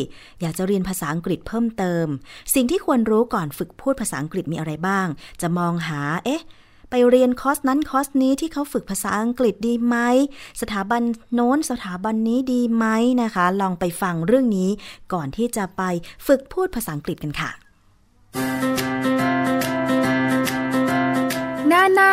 [0.40, 2.06] อยากจะเรียนภาษาอังกฤษเพิ่มเติม
[2.54, 5.06] สิ่งที่ควรรู้ก่อนฝึกพูดภาษาอังกฤษมีอะไรบ้าง
[5.42, 6.42] จะมองหาเอ๊ะ
[6.90, 9.96] ไปเรียนคอร์สนั้นคอร์สนี้ที่เขาฝึกภาษาอังกฤษดีไหม
[10.60, 11.02] สถาบัน
[11.34, 12.86] โน้นสถาบันนี้ดีไหม
[13.22, 14.70] นะคะ ลองไปฟังเรื่องนี้
[15.12, 15.82] ก่อนที่จะไป
[16.26, 17.50] ฝึกพูดภาษาอังกฤษกันค่ะ
[21.70, 22.12] นานา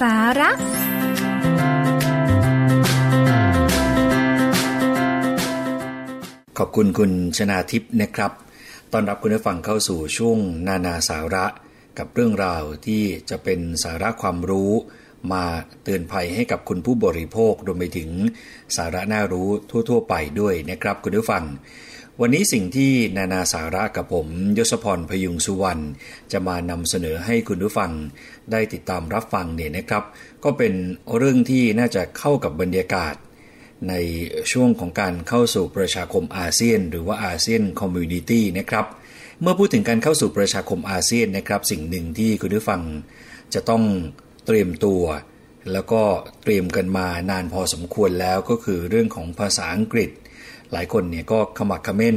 [0.00, 0.50] สาระ
[6.58, 8.32] ขอบคุณคุณชนาทิพย์นะครับ
[8.92, 11.46] ต้อนรับคุณผู้ฟังเข้าสู่ช่วงนานาสาระ
[11.98, 14.72] กับเรื่องราวที่จะเป็นสาระความรู้
[15.32, 15.44] มา
[15.84, 18.10] เตือนภัยให้กับคุณผู้บริโภครวมไปถึง
[18.76, 19.48] สาระน่ารู้
[19.88, 21.44] ทั่ว ๆ ไปด้วยนะครับคุณผู้ฟัง
[22.20, 24.28] วันนี้สิ่งที่นานาสาระกับผม
[24.58, 25.82] ยศพรพยุงสุวรรณ
[26.32, 27.90] จะมานำเสนอให้คุณผู้ฟัง
[28.52, 30.04] ได้ติดตามรับฟังเนี่ยนะครับ
[30.44, 30.72] ก็เป็น
[31.16, 33.14] เรื่องที่น่าจะเข้ากับบรรยากาศ
[33.88, 33.94] ใน
[34.52, 38.86] ช่วงของการเข้าสู่ประชาคมอาเซียน หรือว่า ASEAN Community นะครับ
[39.44, 42.82] เมื่อพูดถึงการเข้าสู่ประชาคมอาเซียนนะครับ สิ่งหนึ่งที่คุณผู้ฟัง
[43.54, 43.84] จะต้อง
[44.46, 45.02] เตรียมตัว
[45.72, 46.02] แล้วก็
[46.42, 50.10] เตรียมกันมานานพอสมควรแล้วก็คือเรื่องของภาษาอังกฤษ
[50.72, 52.16] หลายคนเนี่ยก็ขมักขม้น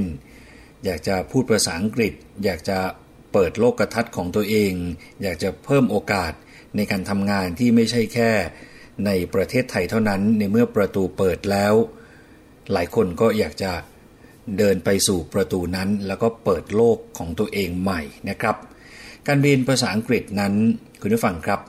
[0.86, 2.78] อยากจะพูดภาษาอังกฤษ อยากจะ
[3.34, 4.74] เปิดโลกกทัศน์ของตัวเอง
[5.24, 6.34] อยากจะเพิ่มโอกาส
[6.76, 8.32] ในการทำงานที่ไม่ใช่แค่
[9.06, 11.74] ในประเทศไทยเท่านั้นในเมื่อประตูเปิดแล้ว
[12.72, 13.72] หลายคนก็อยากจะ
[14.58, 18.56] เดินไปสู่ประตูนั้น แล้วก็เปิดโลกของตัวเองใหม่นะครับ
[19.28, 20.54] การเรียนภาษาอังกฤษนั้น
[21.02, 21.62] คุณผู้ฟังครับ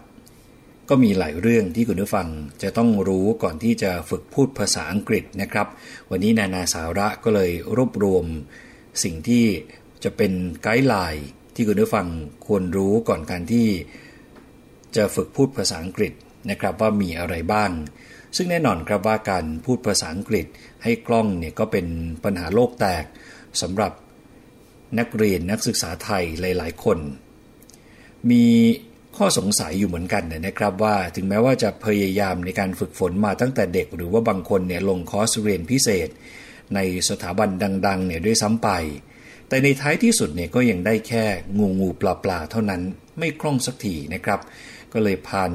[0.88, 2.28] ก็มีหลายเรื่องที่คุณผู้ฟัง
[2.62, 5.66] จะต้องรู้ก่อนที่จะฝึกพูดภาษาอังกฤษนะครับ
[6.10, 8.24] วันนี้นานาสาระก็เลยรวบรวม
[9.02, 9.44] สิ่งที่
[10.04, 12.06] จะเป็นไกด์ไลน์ที่คุณผู้ฟัง
[12.46, 13.68] ควรรู้ก่อนการที่
[14.96, 16.12] จะฝึกพูดภาษาอังกฤษ
[16.50, 17.70] นะครับว่ามีอะไรบ้าง
[18.36, 20.46] ซึ่งแน่นอนครับว่าการพูดภาษาอังกฤษ
[20.82, 21.86] ให้คล่องเนี่ยก็เป็น
[22.24, 23.04] ปัญหาโลกแตก
[23.62, 23.92] สำหรับ
[24.98, 26.98] นักเรียนนักศึกษาไทยหลาย ๆ คน
[28.30, 28.44] มี
[29.16, 36.08] ข้อสงสัยอยู่เหมือนกันนะครับว่าถึงแม้ว่าจะพยายามในการฝึกฝนมาตั้งแต่เด็ก หรือว่าบางคนเนี่ยลงคอร์สเรียนพิเศษ
[36.74, 37.48] ในสถาบัน
[37.86, 38.68] ดัง ๆ เนี่ยด้วยซ้ำไป
[39.48, 41.24] แต่ในท้ายที่สุดเนี่ยก็ยังได้แค่
[41.58, 42.82] งูงูปลาปลาเท่านั้น
[43.18, 44.40] ไม่คล่องสักทีนะครับ
[44.92, 45.52] ก็เลยพัน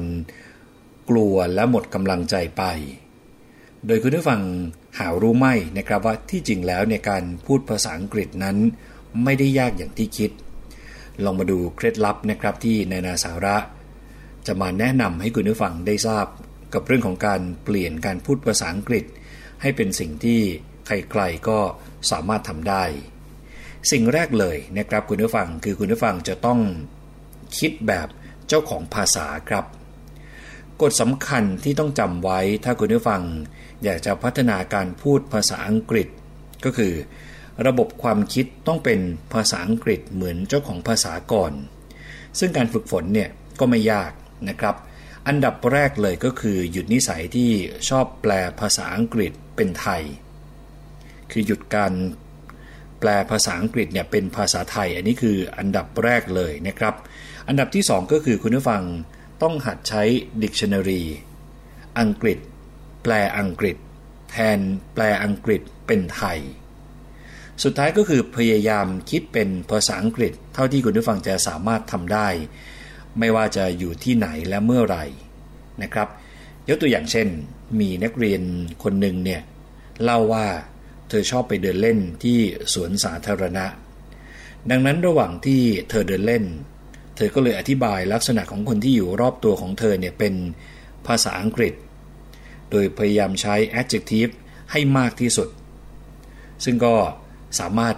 [1.10, 2.62] กลัวและหมดกำลังใจไป
[3.86, 4.42] โดยคุณผู้ฟัง
[4.98, 5.46] หารู้ไหม
[5.78, 8.56] นะครับว่าที่จริงแล้วในการพูดภาษาอังกฤษนั้น
[9.24, 10.30] ไม่ได้ยากอย่างที่คิด
[11.24, 13.56] ลองมาดูเคล็ดลับนะครับที่ในนาสาระ
[14.46, 16.26] จะมาแนะนำให้คุณผู้ฟังได้ทราบ
[16.74, 19.04] กับเรื่องของการเปลี่ยนการพูดภาษาอังกฤษ
[19.62, 20.40] ให้เป็นสิ่งที่
[20.86, 21.58] ใครๆก็
[22.10, 22.84] สามารถทำได้
[23.90, 26.60] สิ่งแรกเลยนะครับคุณผู้ฟังคือคุณผู้ฟังจะต้อง
[27.58, 28.08] คิดแบบ
[28.48, 29.64] เจ้าของภาษาครับ
[30.82, 33.22] กฎสำคัญที่ต้องจำไว้ถ้าคุณผู้ฟัง
[33.84, 36.08] อยากจะพัฒนาการพูดภาษาอังกฤษ
[36.64, 36.92] ก็คือ
[37.66, 39.00] ระบบความคิดต้องเป็น
[39.34, 41.52] ภาษาอังกฤษเหมือนเจ้าของภาษาก่อน
[42.38, 44.12] ซึ่งการฝึกฝนเนี่ยก็ไม่ยาก
[44.48, 44.76] นะครับ
[45.28, 47.50] อันดับแรกเลยก็คือหยุดนิสัยที่
[47.88, 50.02] ชอบแปลภาษาอังกฤษเป็นไทย
[51.30, 51.92] คือหยุดการ
[53.00, 56.94] แปลภาษาอังกฤษเนี่ยเป็นภาษาไทย อันนี้คืออันดับแรกเลยนะครับ
[57.48, 58.82] อันดับที่ 2 ก็คือคุณผู้ฟัง
[59.42, 60.02] ต้องหัดใช้
[60.42, 61.02] dictionary
[62.00, 62.38] อังกฤษ
[63.02, 63.76] แปลอังกฤษ
[64.30, 64.58] แทน
[64.94, 66.38] แปลอังกฤษเป็นไทย
[67.62, 72.28] สุดท้ายก็คือพยายามคิดเป็นภาษาอังกฤษ เท่าที่คุณผู้ฟังจะสามารถทำได้
[73.18, 75.04] ไม่ว่าจะอยู่ที่ไหนและเมื่อไหร่
[75.82, 76.08] นะครับ
[76.68, 77.28] ยกตัวอย่างเช่น
[77.80, 78.42] มีนักเรียน
[78.82, 79.42] คนหนึ่งเนี่ย
[80.04, 80.46] เล่าว่า
[81.08, 82.38] เธอชอบไปเดินเล่นที่
[82.74, 83.66] สวนสาธารณะ
[84.70, 90.34] ดังนั้นระหว่างที่เธอเดินเล่นเธอก็เลยอธิบายลักษณะของคนที่อยู่รอบตัวของเธอเนี่ยเป็น
[91.06, 91.74] ภาษาอังกฤษ
[92.70, 94.32] โดยพยายามใช้ adjective
[94.70, 95.48] ให้มากที่สุด
[96.64, 96.94] ซึ่งก็
[97.60, 97.96] สามารถ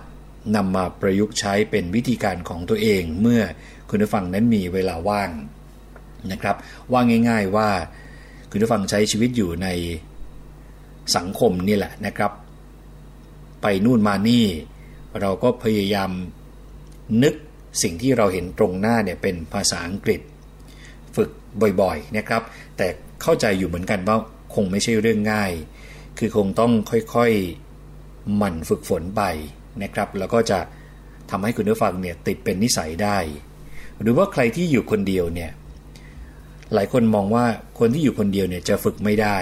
[0.57, 3.43] นำมาประยุกต์ใช้เป็นวิธีการของตัวเองเมื่อ
[3.91, 5.31] คุณผู้ฟังนั้นมีเวลาว่าง
[6.33, 6.57] นะครับ
[6.93, 7.69] ว่าง่าย ๆว่า
[8.51, 9.69] คุณผู้ฟังใช้ชีวิตอยู่ใน
[11.17, 12.33] สังคมนี่แหละนะครับ
[13.63, 14.45] ไปนู่นมานี่
[15.21, 16.11] เราก็พยายาม
[17.23, 17.35] นึก
[17.83, 20.21] สิ่งที่เราเห็นตรงหน้าเนี่ยเป็นภาษาอังกฤษ
[21.17, 21.31] ฝึก
[21.81, 22.43] บ่อยๆนะครับ
[22.77, 22.87] แต่
[23.23, 24.17] เข้าใจอยู่เหมือนกันว่า
[24.55, 25.53] คงไม่ใช่เรื่องง่าย
[26.19, 29.23] คือคงต้องค่อยๆหมั่นฝึกฝนไป
[29.83, 30.59] นะครับ แล้วก็จะ
[31.31, 33.19] ทำให้คุณผู้ฟังเนี่ยติดเป็นนิสัยได้
[34.01, 35.51] หรือว่าใครที่อยู่คนเดียวเนี่ย
[36.75, 37.45] หลายคนมองว่า
[37.79, 39.39] คนที่อยู่คนเดียวเนี่ยจะฝึกไม่ได้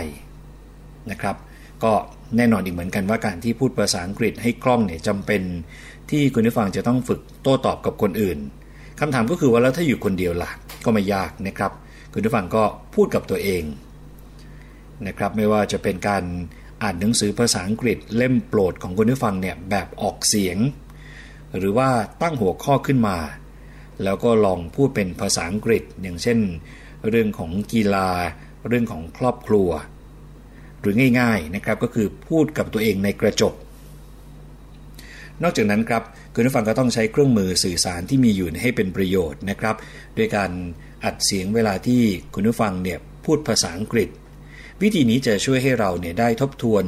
[1.10, 1.36] นะครับ
[1.84, 1.92] ก็
[2.36, 5.42] แน่นอนอีกเหมือนกันว่าการที่พูดภาษาอังกฤษให้คล่องเนี่ยจำเป็น
[6.12, 8.38] ที่คุณผู้ฟังจะต้องฝึกโต้ตอบกับคนอื่น
[9.00, 10.50] คำถามก็คือว่าแล้วถ้าอยู่คนเดียวล่ะ
[10.84, 11.72] ก็ไม่ยากนะครับ
[12.12, 13.62] คุณผู้ฟังก็พูดกับตัวเอง
[15.06, 16.24] นะครับไม่ว่าจะเป็นการ
[16.82, 20.58] อ่านหนังสือภาษาอังกฤษเล่มโปรดของคุณผู้ฟังเนี่ยแบบออกเสียง
[21.58, 21.88] หรือว่า
[22.22, 23.16] ตั้งหัวข้อขึ้นมา
[24.04, 26.38] แล้วก็ลองพูดเป็นภาษาอังกฤษ อย่างเช่น
[27.08, 28.08] เรื่องของกีฬา
[28.68, 29.68] เรื่องของครอบครัว
[30.80, 33.54] หรือง่ายๆนะครับก็คือพูดกับตัวเองในกระจก
[35.42, 36.02] นอกจากนั้นครับ
[36.34, 39.76] คุณผู้ฟังก็ต้องใช้เครื่องมือสื่อสารที่มีอยู่ให้เป็นประโยชน์นะครับ
[40.18, 40.50] ด้วยการ
[41.04, 42.02] อัดเสียงเวลาที่
[42.34, 44.08] คุณผู้ฟังเนี่ยพูดภาษาอังกฤษ
[44.82, 46.84] วิธีนี้จะช่วยให้เราเนี่ยได้ทบทวน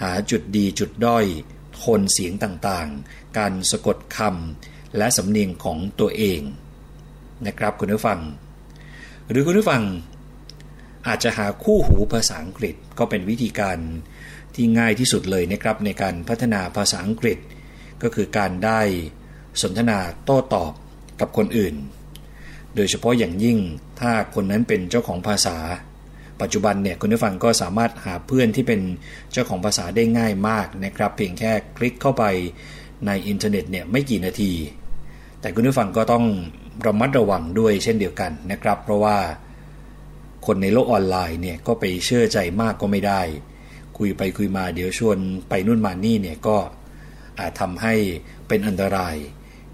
[0.00, 1.24] หาจุดดีจุดด้อย
[1.74, 6.40] โทนเสียงต่างๆ การสะกดคำและสำเนียงของตัวเอง
[7.46, 8.20] นะครับคุณผู้ฟัง
[9.28, 9.82] หรือคุณผู้ฟัง
[11.06, 13.78] อาจจะหาคู่หูภาษาอังกฤษก็เป็นวิธีการ
[14.54, 17.38] ที่ง่ายที่สุดเลยนะครับในการพัฒนาภาษาอังกฤษ
[18.02, 18.80] ก็คือการได้
[19.62, 20.72] สนทนาโต้ตอบ
[21.20, 21.74] กับคนอื่น
[22.76, 23.58] โดยเฉพาะอย่างยิ่ง
[24.00, 25.56] ถ้าคนนั้นเป็นเจ้าของภาษา
[26.40, 28.80] ปัจจุบันเนี่ยคุณผู้ฟังก็สามารถหาเพื่อนที่เป็น
[29.32, 32.24] เจ้าของภาษาได้ง่ายมากนะครับ เพียงแค่คลิกเข้าไป
[33.06, 34.52] ในอินเทอร์เน็ตเนี่ยไม่กี่นาที
[35.40, 36.24] แต่คุณผู้ฟังก็ต้อง
[36.86, 39.16] ระมัดระวังด้วยเช่นเดียวกันนะครับ เพราะว่า
[40.46, 43.20] คนในโลกออนไลน์เนี่ยก็ไปเชื่อใจมากก็ไม่ได้
[43.98, 46.56] คุยไปคุยมาเดี๋ยวชวนไปนู่นมานี่เนี่ยก็
[47.40, 47.94] อาจทำให้
[48.48, 49.16] เป็นอันตราย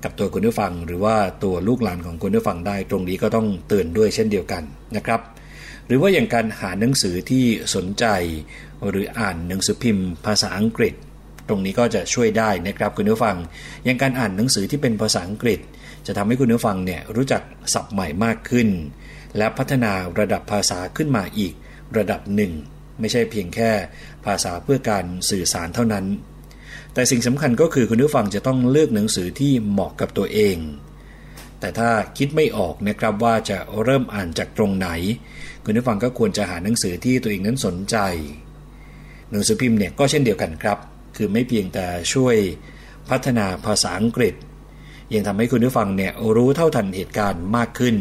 [0.04, 4.62] กับตัวคุณผู้ฟัง หรือว่าตัวลูกหลานของคุณผู้ฟังได้ ตรงนี้ก็ต้องเตือนด้วยเช่นเดียวกัน
[4.96, 5.20] นะครับ
[5.86, 7.44] หรือว่าอย่างการหาหนังสือที่
[7.74, 8.04] สนใจ
[8.88, 10.94] หรืออ่านหนังสือพิมพ์ ภาษาอังกฤษ
[11.48, 13.36] ตรงนี้ก็จะช่วยได้นะครับคุณผู้ฟัง
[13.84, 15.60] อย่างการอ่านหนังสือที่เป็นภาษาอังกฤษ
[16.06, 17.42] จะทำให้คุณผู้ฟังเนี่ยรู้จัก
[17.74, 18.68] ศัพท์ใหม่มากขึ้น
[19.36, 21.54] และพัฒนาระดับภาษาขึ้นมาอีก
[21.96, 22.52] ระดับหนึ่ง
[23.00, 23.70] ไม่ใช่เพียงแค่
[24.26, 26.04] ภาษาเพื่อการสื่อสารเท่านั้น
[26.96, 30.56] แต่สิ่งสำคัญก็คือคุณผู้ฟังจะต้องเลือกหนังสือที่เหมาะกับตัวเอง
[31.60, 34.88] แต่ถ้าคิดไม่ออกนะครับว่าจะเริ่มอ่านจากตรงไหน
[35.64, 37.96] คุณผู้ฟังก็ควรจะหาหนังสือที่ตัวเองนั้นสนใจ
[39.30, 40.78] หนังสือพิมพ์เนี่ยก็เช่นเดียวกันครับ
[41.16, 42.36] คือไม่เพียงแต่ช่วย
[43.08, 44.34] พัฒนาภาษาอังกฤษ
[45.14, 47.96] ยังทำให้คุณผู้ฟังเนี่ยรู้เท่าทันเหตุการณ์มากขึ้น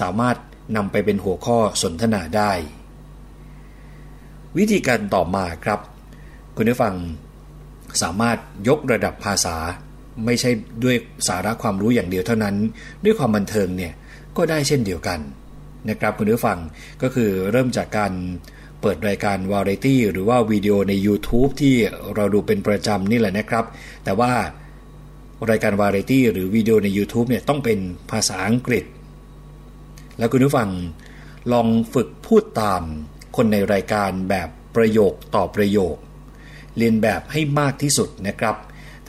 [0.00, 0.36] สามารถ
[0.76, 2.52] นำไปเป็นหัวข้อสนทนาได้
[4.58, 5.80] วิธีการต่อมาครับ
[6.56, 6.94] คุณผู้ฟัง
[8.02, 8.38] สามารถ
[8.68, 9.56] ยกระดับภาษา
[10.26, 10.50] ไม่ใช่
[10.84, 10.96] ด้วย
[11.28, 12.56] สาระความรู้อย่างเดียวเท่านั้น
[13.04, 13.92] ด้วยความบันเทิงเนี่ย
[14.36, 15.20] ก็ได้เช่นเดียวกัน
[15.90, 16.58] นะครับคุณผู้ฟัง
[17.02, 18.12] ก็คือเริ่มจากการ
[18.80, 21.74] เปิดรายการวาไรตี้หรือว่าวิดีโอใน YouTube ที่
[22.14, 23.64] เราดูเป็นประจำนี่แหละนะครับ
[24.04, 24.32] แต่ว่า
[25.50, 27.78] รายการวาไรตี้หรือวิดีโอใน YouTube เนี่ยต้องเป็น
[28.10, 28.84] ภาษาอังกฤษ
[30.18, 30.68] แล้วคุณผู้ฟัง
[31.52, 32.82] ลองฝึกพูดตาม
[33.36, 35.96] คนในรายการแบบประโยคต่อประโยค
[36.76, 38.56] เรียนแบบให้มากที่สุดนะครับ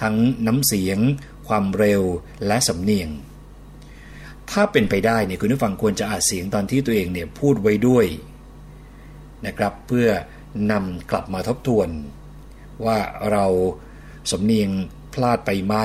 [0.02, 0.16] ทั้ง
[0.48, 1.00] น้ำเสียง
[1.48, 2.02] ความเร็ว
[2.48, 3.10] และสำเนียง
[4.52, 8.06] ถ้าเป็นไปได้เนี่ยคุณผู้ฟังควรจะอาจเสียงตอนที่ตัวเองเนี่ยพูดไว้ด้วย
[9.46, 10.08] นะครับ เพื่อ
[10.72, 11.90] นำกลับมาทบทวน
[12.86, 12.98] ว่า
[13.32, 13.46] เรา
[14.32, 14.70] สำเนียง
[15.14, 15.76] พลาดไปไหม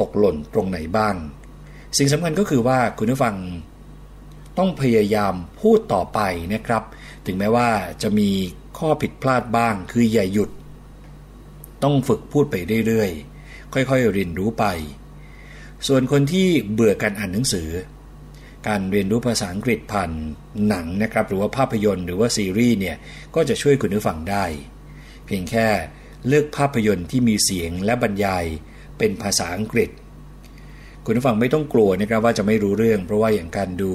[0.00, 1.14] ตกหล่นตรงไหนบ้าง
[1.98, 3.36] สิ่งสำคัญก็คือว่าคุณผู้ฟัง
[4.58, 6.20] ต้องพยายามพูดต่อไป
[6.54, 6.82] นะครับ
[7.26, 7.68] ถึงแม้ว่า
[8.02, 8.30] จะมี
[8.78, 10.50] ข้อผิดพลาดบ้าง คืออย่าหยุด
[11.82, 12.56] ต้องฝึกพูดไป
[12.86, 14.64] เรื่อยๆ ค่อยๆเรียนรู้ไป
[15.88, 17.68] ส่วนคนที่เบื่อการอ่านหนังสือ
[18.68, 20.10] การเรียนรู้ภาษาอังกฤษผ่าน
[20.68, 22.96] หนังนะครับ หรือว่าภาพยนตร์หรือว่าซีรีส์เนี่ย
[23.34, 24.44] ก็จะช่วยคุณผู้ฟังได้
[25.26, 25.66] เพียงแค่
[26.26, 28.44] เลือกภาพยนตร์ที่มีเสียงและบรรยาย
[28.98, 29.90] เป็นภาษาอังกฤษ
[31.04, 33.92] คุณผู้ฟังไม่ต้องกลัวนะครับว่าจะไม่รู้เรื่อง เพราะว่าอย่างการดู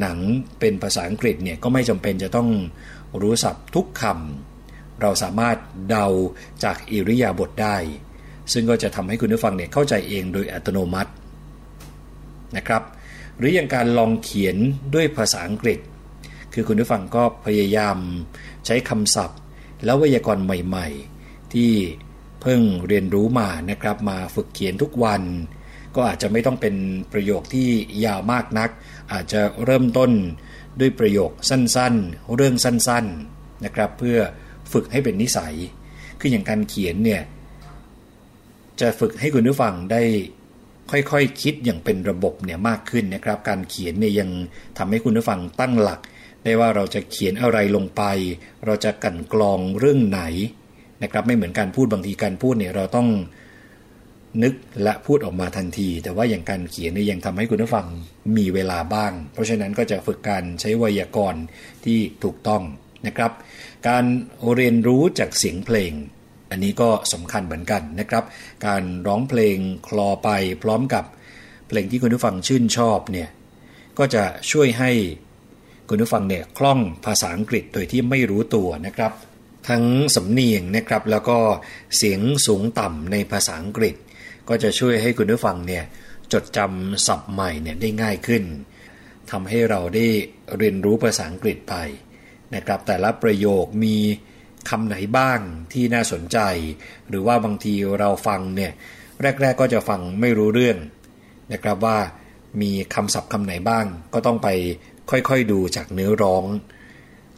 [0.00, 0.18] หนัง
[0.60, 2.48] เป็นภาษาอังกฤษเนี่ยก็ไม่จำเป็นจะต้อง
[3.20, 4.53] รู้ศัพท์ทุกคำ
[5.04, 6.06] เราสามารถเดา
[6.64, 7.76] จากอิริยาบถได้
[8.52, 11.10] ซึ่งก็จะทำให้คุณผู้ฟังเนี่ยเข้าใจเองโดยอัตโนมัติ
[12.56, 12.82] นะครับ
[13.38, 14.56] หรืออย่างการลองเขียน
[14.94, 15.78] ด้วยภาษาอังกฤษ
[16.52, 17.96] คือคุณผู้ฟังก็พยายาม
[18.66, 19.40] ใช้คำศัพท์
[19.84, 20.88] แล้วไวยากรณ์ใหม่
[21.20, 21.72] ๆ ที่
[22.40, 25.22] เพิ่งเรียนรู้มานะครับมาฝึกเขียนทุกวัน
[25.94, 26.74] ก็อาจจะไม่ต้องเป็น
[27.12, 27.68] ประโยคที่
[28.04, 28.70] ยาวมากนัก
[29.12, 30.10] อาจจะเริ่มต้น
[30.80, 34.18] ด้วยประโยคสั้นๆ เรื่องสั้นๆนะครับ เพื่อ
[34.72, 35.54] ฝึกให้เป็นนิสัย
[36.20, 37.22] คืออย่างการเขียนเนี่ย
[38.80, 40.02] จะฝึกให้คุณผู้ฟังได้
[40.90, 44.28] ค่อยๆคคิดอย่างเป็นระบบเนี่ยมากขึ้นนะครับ การเขียนเนี่ยยัง
[44.78, 46.00] ทำให้คุณผู้ฟังตั้งหลัก
[46.44, 48.02] ได้ว่าเราจะเขียนอะไรลงไป
[48.66, 50.20] เราจะกันกรองเรื่องไหน
[51.02, 53.08] นะครับ ไม่เหมือนการพูดบางทีการพูดเนี่ยเราต้อง
[54.42, 57.86] นึกและพูดออกมาทันที แต่ว่าอย่างการเขียนเนี่ยยังทำให้คุณผู้ฟัง
[58.36, 61.42] มีเวลาบ้าง เพราะฉะนั้นก็จะฝึกการใช้ไวยากรณ์
[61.84, 62.62] ที่ถูกต้อง
[63.06, 63.32] นะครับ
[63.88, 64.04] การ
[64.54, 65.92] เรียนรู้จากเสียงเพลง
[66.50, 68.24] อันนี้ก็สำคัญเหมือนกันนะครับ
[68.66, 69.56] การร้องเพลง
[69.88, 70.28] คลอไป
[70.62, 71.04] พร้อมกับ
[71.68, 73.28] เพลงที่คุณผู้ฟังชื่นชอบเนี่ย
[73.98, 74.90] ก็จะช่วยให้
[75.88, 79.12] คุณผู้ฟังเนี่ยคล่องภาษาอังกฤษโดยที่ไม่รู้ตัวนะครับ
[79.68, 79.84] ทั้ง
[80.16, 81.38] สำเนียงนะครับแล้วก็
[81.96, 83.94] เสียงสูงต่ำในภาษาอังกฤษ
[84.48, 85.84] ก็จะช่วยให้คุณผู้ฟังเนี่ย
[86.32, 88.44] จดจำศัพท์ใหม่เนี่ยได้ง่ายขึ้น
[89.30, 90.06] ทำให้เราได้
[90.56, 91.74] เรียนรู้ภาษาอังกฤษไป
[92.54, 93.96] นะครับแต่ละประโยคมี
[94.70, 95.40] คำไหนบ้าง
[95.72, 96.38] ที่น่าสนใจ
[97.08, 98.72] หรือว่าบางทีเราฟังเนี่ย
[99.22, 100.78] แรก ๆก็จะฟังไม่รู้เรื่อง
[101.52, 101.98] นะครับว่า
[102.62, 104.48] มีคำศัพท์คำไหนบ้าง ก็ต้องไป
[105.10, 106.44] ค่อยๆดูจากเนื้อร้อง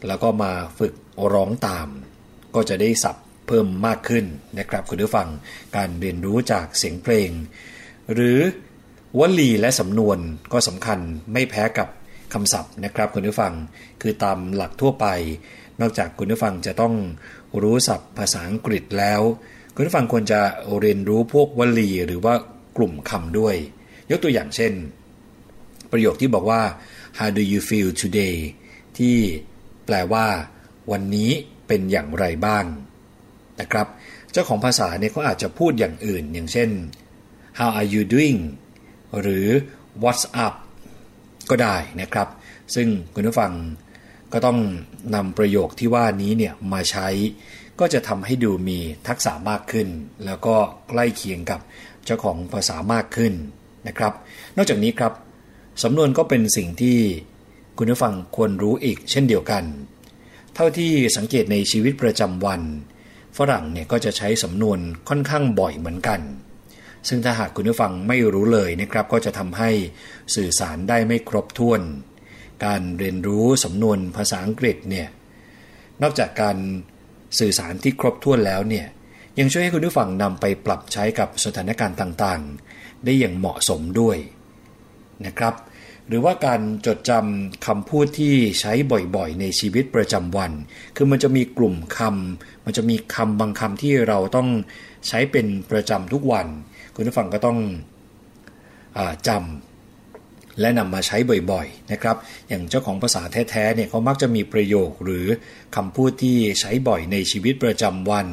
[0.07, 0.95] แล้วก็มาฝึก
[1.33, 1.89] ร้องตาม
[2.55, 4.25] ก็จะได้ศัพท์เพิ่มมากขึ้น
[4.59, 5.29] นะครับคุณผู้ฟัง
[5.77, 7.31] การเรียนรู้จากเสียงเพลง
[8.13, 8.39] หรือ
[9.19, 10.19] วลีและสำนวน
[10.53, 10.99] ก็สำคัญ
[11.33, 11.89] ไม่แพ้กับ
[12.35, 13.53] คำศัพท์นะครับคุณผู้ฟัง
[14.03, 15.07] คือตามหลักทั่วไป
[15.81, 16.95] นอกจากคุณผู้ฟังจะต้อง
[17.63, 19.21] รู้ศัพท์ภาษาอังกฤษแล้ว
[19.75, 20.41] คุณผู้ฟังควรจะ
[20.81, 22.35] เรียนรู้พวกวลีหรือว่า
[22.77, 23.57] กลุ่มคำด้วย
[24.11, 24.73] ยกตัวอย่างเช่น
[25.93, 26.63] ประโยคที่บอกว่า
[27.19, 28.37] how do you feel today
[28.99, 29.17] ที่
[29.87, 30.27] แปลว่า
[30.91, 31.31] วันนี้
[31.67, 32.65] เป็นอย่างไรบ้าง
[33.61, 33.87] นะครับ
[34.33, 36.71] เจ้าของภาษาเนี่ยเขาอาจจะพูดอย่างอื่น อย่างเช่น
[37.59, 38.41] how are you doing
[39.21, 39.47] หรือ
[40.03, 40.55] what's up
[41.51, 42.29] ก็ได้นะครับ
[42.75, 43.53] ซึ่งคุณผู้ฟัง
[44.33, 44.59] ก็ต้อง
[45.15, 47.09] นำประโยคที่ว่านี้เนี่ยมาใช้
[47.81, 49.89] ก็จะทำให้ดูมีทักษะมากขึ้น
[50.25, 50.57] แล้วก็
[50.89, 51.61] ใกล้เคียงกับ
[52.05, 53.33] เจ้าของภาษามากขึ้น
[53.87, 54.13] นะครับ
[54.57, 55.13] นอกจากนี้ครับ
[55.83, 56.99] สำนวนก็เป็นสิ่งที่
[57.79, 59.65] คุณผู้ฟังควรรู้อีกเช่นเดียวกัน
[60.55, 62.63] เท่าที่สังเกตในชีวิตประจำวัน
[63.37, 66.21] ฝรั่งเนี่ยก็จะใช้สำนวนค่อนข้างบ่อยเหมือนกัน
[67.09, 69.71] ซึ่งถ้าหากคุณผู้ฟังไม่รู้เลยนะครับ ก็จะทำให้
[70.35, 71.81] สื่อสารได้ไม่ครบถ้วน
[72.65, 75.09] การเรียนรู้สำนวนภาษาอังกฤษเนี่ย
[76.03, 76.57] นอกจากการ
[77.39, 78.87] สื่อสารที่ครบถ้วนแล้วเนี่ย
[79.39, 84.17] ยังช่วยให้คุณผู้ฟังนำไปปรับใช้กับสถานการณ์ต่างๆ ได้อย่างเหมาะสมด้วย
[85.27, 85.55] นะครับ
[86.09, 88.73] หรือว่าการจดจำคำพูดที่ใช้
[89.17, 90.53] บ่อยๆ ในชีวิตประจำวัน
[90.97, 94.49] คือมันจะมีกลุ่มคำมันจะมีคำบางคำที่เราต้อง
[95.09, 96.47] ใช้เป็นประจำทุกวัน
[96.95, 97.59] คุณผู้ฟังก็ต้อง
[98.97, 98.99] อ
[99.29, 99.76] จำ
[100.61, 101.17] และนำมาใช้
[101.51, 102.17] บ่อยๆนะครับ
[102.49, 105.27] อย่างเจ้าของภาษาแท้ๆเนี่ยเขามักจะมีประโยคหรือ
[105.77, 108.29] คำพูดที่ใช้บ่อยในชีวิตประจำวัน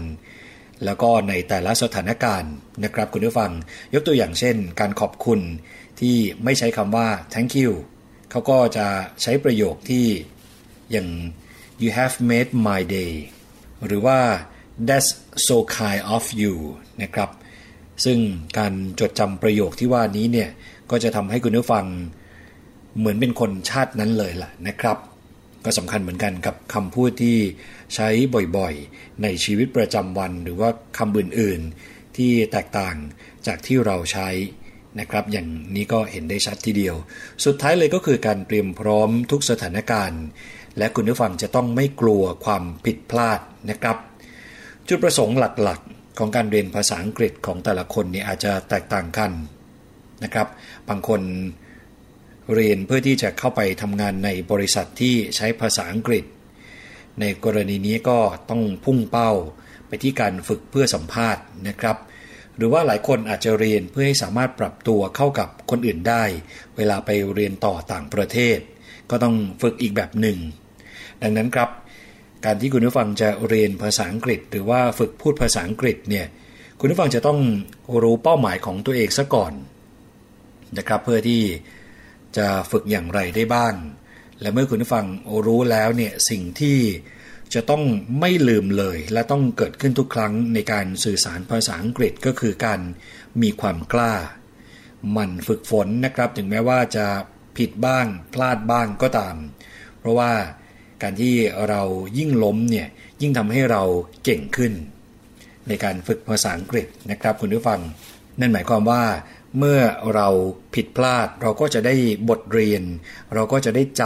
[0.85, 2.53] แล้วก็ในแต่ละสถานการณ์
[2.83, 3.51] นะครับคุณผู้ฟัง
[3.93, 5.39] ยกตัวอย่างเช่น การขอบคุณ
[5.99, 7.71] ที่ไม่ใช้คำว่า thank you
[8.31, 8.87] เขาก็จะ
[9.21, 10.05] ใช้ประโยคที่
[10.91, 11.07] อย่าง
[11.81, 13.13] you have made my day
[13.85, 14.19] หรือว่า
[14.87, 15.09] that's
[15.47, 16.55] so kind of you
[17.01, 17.29] นะครับ
[18.05, 18.17] ซึ่ง
[18.57, 20.49] การจดจำประโยคที่ว่านี้เนี่ย
[20.91, 21.85] ก็จะทำให้คุณผู้ฟัง
[22.97, 24.97] เหมือนเป็นคนชาตินั้นเลยล่ะนะครับ
[25.65, 27.37] ก็สำคัญเหมือนกันกับคำพูดที่
[27.95, 28.07] ใช้
[28.57, 32.95] บ่อยๆ ในชีวิตประจำวัน หรือว่าคำอื่นๆที่แตกต่าง
[33.47, 34.29] จากที่เราใช้
[34.99, 36.95] นะครับ อย่างนี้ก็เห็นได้ชัดทีเดียว
[37.45, 40.23] สุดท้ายเลยก็คือการเตรียมพร้อมทุกสถานการณ์
[40.77, 43.97] และคุณผู้ฟังจะต้องไม่กลัวความผิดพลาดนะครับ
[44.87, 49.31] จุดประสงค์หลักๆ ของการเรียนภาษาอังกฤษของแต่ละคนนี่อาจจะแตกต่างกัน
[50.23, 50.47] นะครับ
[50.89, 51.21] บางคน
[52.53, 56.23] เรียนเพื่อที่จะเข้าไปทำงานในบริษัทที่ใช้ภาษาอังกฤษ
[57.19, 59.31] ในกรณีนี้ก็ต้องพุ่งเป้า
[59.87, 61.97] ไปที่การฝึกเพื่อสัมภาษณ์นะครับ
[62.57, 66.23] หรือว่าหลายคนอาจจะเรียนเพื่อให้สามารถปรับตัวเข้ากับคนอื่นได้
[66.77, 68.57] เวลาไปเรียนต่อต่างประเทศ
[69.09, 70.37] ก็ต้องฝึกอีกแบบหนึ่ง
[71.21, 71.69] ดังนั้นครับ
[72.45, 76.25] การที่คุณผู้ฟังจะเรียนภาษาอังกฤษ หรือว่าฝึกพูดภาษาอังกฤษเนี่ย
[76.79, 77.39] คุณผู้ฟังจะต้อง
[78.03, 79.53] รู้เป้าหมายของตัวเองซะก่อน
[80.77, 81.41] นะครับ เพื่อที่
[82.37, 83.73] จะฝึกอย่างไรได้บ้าง
[84.41, 85.05] และเมื่อคุณผู้ฟัง
[85.45, 86.77] รู้แล้วเนี่ยสิ่งที่
[87.53, 87.83] จะต้อง
[88.19, 92.79] ไม่ลืมเลย และต้องเกิดขึ้นทุกครั้งในการสื่อสารภาษาอังกฤษก็คือการ
[93.41, 94.13] มีความกล้า
[95.17, 97.07] มันฝึกฝนนะครับ ถึงแม้ว่าจะ
[97.57, 99.35] ผิดบ้างพลาดบ้างก็ตาม
[99.99, 100.31] เพราะว่า
[101.01, 101.33] การที่
[101.69, 101.81] เรา
[102.17, 102.87] ยิ่งล้มเนี่ย
[103.21, 103.83] ยิ่งทำให้เรา
[104.23, 104.73] เก่งขึ้น
[105.67, 107.79] ในการฝึกภาษาอังกฤษนะครับคุณผู้ฟัง
[108.39, 109.03] นั่นหมายความว่า
[109.57, 109.79] เมื่อ
[110.15, 110.27] เรา
[110.75, 111.95] ผิดพลาดเราก็จะได้
[112.29, 112.83] บทเรียน
[113.33, 114.01] เราก็จะได้จ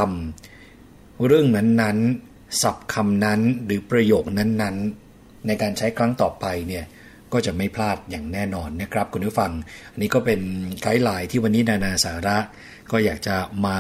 [0.61, 1.97] ำเรื่องนั้น
[2.61, 6.85] ศัพท์คำนั้นหรือประโยคนั้นๆ ในการใช้ครั้งต่อไปเนี่ย
[7.33, 9.51] ก็จะไม่พลาดอย่างแน่นอนนะครับคุณผู้ฟัง
[9.91, 10.39] อันนี้ก็เป็น
[10.81, 12.37] guideline ที่วันนี้นานาสาระ
[12.91, 13.35] ก็อยากจะ
[13.65, 13.77] มา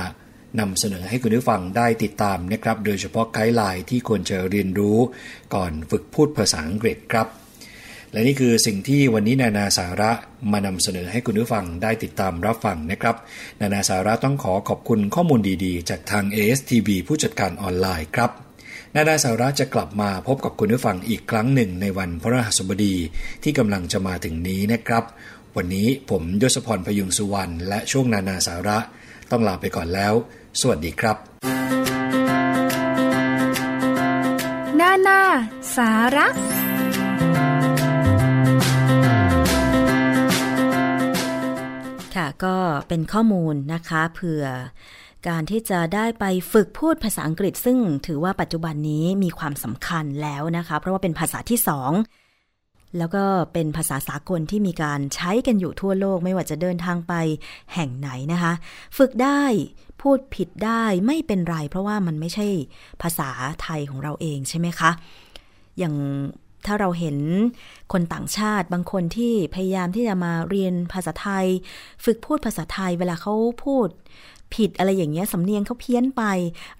[0.59, 4.97] นำเสนอให้คุณผู้ฟังได้ติดตามนะครับ โดยเฉพาะ guideline ที่ควรจะเรียนรู้
[5.55, 7.27] ก่อนฝึกพูดภาษาอังกฤษครับ
[8.11, 10.11] และนี่คือสิ่งที่วันนี้นานาสาระ
[10.51, 13.15] มานำเสนอให้คุณผู้ฟังได้ติดตามรับฟังนะครับ
[13.61, 18.31] นานาสาระต้องขอขอบคุณข้อมูลดีๆ จากทาง ASTV ผู้จัดการออนไลน์ครับ
[18.95, 22.95] นาดาสาระจะกลับมาพบกับคุณผู้ฟังอีกครั้งหนึ่งในวันพระรหัสบดี
[23.43, 25.03] ที่กำลังจะมาถึงนี้นะครับ
[25.55, 28.77] วันนี้ผมยศพรพยุงสุวรรณและช่วงนานาสาระ
[29.31, 30.13] ต้องลาไปก่อนแล้ว
[30.61, 31.17] สวัสดีครับ
[34.79, 35.21] นานา
[35.75, 36.27] สาระ
[42.17, 42.55] ค่ะ ก็
[42.89, 44.45] เป็นข้อมูลนะคะเผื่อ
[45.27, 51.91] การที่จะได้ไปฝึกพูดภาษาอังกฤษ ซึ่งถือว่าปัจจุบันนี้มีความสำคัญแล้วนะคะ เพราะว่าเป็นภาษาที่สอง
[52.97, 57.13] แล้วก็เป็นภาษาสากลที่มีการใช้กันอยู่ทั่วโลก ไม่ว่าจะเดินทางไป
[57.73, 58.53] แห่งไหนนะคะ
[58.97, 59.41] ฝึกได้
[60.01, 62.47] พูดผิดได้ไม่เป็นไร เพราะว่ามันไม่ใช่
[63.01, 63.29] ภาษา
[63.61, 64.91] ไทยของเราเองใช่ไหมคะ
[65.79, 65.95] อย่าง
[66.67, 67.17] ถ้าเราเห็น
[67.93, 71.45] คนต่างชาติบางคนที่พยายามที่จะมาเรียนภาษาไทย
[72.03, 73.87] ฝึกพูดภาษาไทยเวลาเขาพูด
[74.55, 76.23] ผิดอะไรอย่างเงี้ยสำเนียงเขาเพี้ยนไป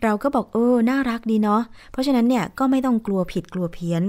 [0.04, 1.62] เราก็บอกเออน่ารักดีเนาะ
[1.92, 4.04] เพราะฉะนั้นเนี่ยก็ไม่ต้องกลัวผิดกลัวเพี้ยน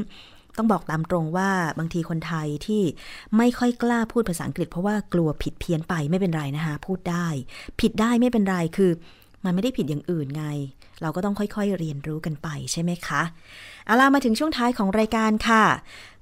[0.57, 2.83] ต้องบอกตามตรงว่าบางทีคนไทยที่
[3.37, 7.27] ไม่ค่อยกล้าพูดภาษาอังกฤษ เพราะว่ากลัวผิดเพี้ยนไปไม่เป็นไรนะคะ พูดได้
[7.81, 8.91] ผิดได้ไม่เป็นไรคือ
[9.45, 10.45] มันไม่ได้ผิดอย่างอื่นไง
[11.03, 13.23] เราก็ต้องค่อยๆเรียนรู้กันไปใช่ไหมคะ
[13.87, 15.65] เอาล่ะมาถึงช่วงท้ายของรายการค่ะ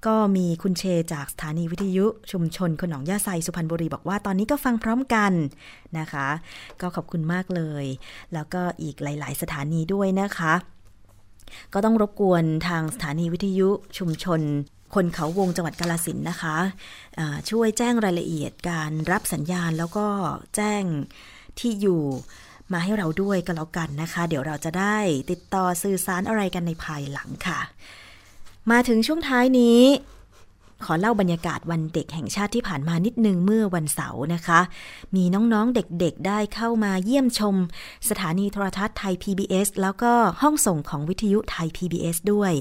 [0.07, 5.33] ก็มีคุณเชจากสถานีวิทยุชุมชนคนหนองยาไซสุพรรณบุรีบอกว่าตอนนี้ก็ฟังพร้อมกัน
[5.99, 6.29] นะคะ
[6.81, 7.85] ก็ขอบคุณมากเลย
[8.35, 10.55] แล้วก็อีกหลาย ๆ สถานีด้วยนะคะ
[11.75, 14.41] ก็ต้องรบกวนทางสถานีวิทยุชุมชน
[14.95, 20.07] คนเขาวงจังหวัดกาลสินนะคะะช่วยแจ้งรายละเอียดการรับสัญญาณแล้วก็
[20.57, 20.85] แจ้ง
[21.59, 22.03] ที่อยู่
[22.73, 24.97] มาให้เราด้วยก็แล้วกันนะคะ เดี๋ยวเราจะได้
[25.31, 27.61] ติดต่อสื่อสารอะไรกันในภายหลังค่ะ
[28.71, 29.81] มาถึงช่วงท้ายนี้
[30.85, 34.61] ขอเล่าบรรยากาศวันเด็กแห่งชาติที่ผ่านมานิดนึงเมื่อวันเสาร์นะคะ
[35.17, 37.55] มีน้องๆเด็กๆได้เข้ามาเยี่ยมชม
[38.09, 40.13] สถานีโทรทัศน์ไทย PBS แล้วก็
[40.43, 42.53] ห้องส่งของวิทยุไทย PBS ด้วย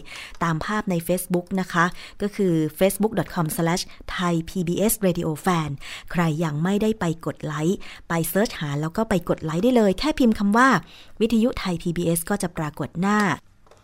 [0.43, 1.85] ตามภาพใน Facebook นะคะ
[2.21, 5.69] ก็คือ facebook.com/thaipbsradiofan
[6.11, 10.67] ใครยังไม่ได้ไปกดไลค์ ไปเซิร์ชหาแล้วก็ไปกดไลค์ได้เลย แค่พิมพ์คำว่า
[11.21, 13.19] วิทยุไทย PBS ก็จะปรากฏหน้า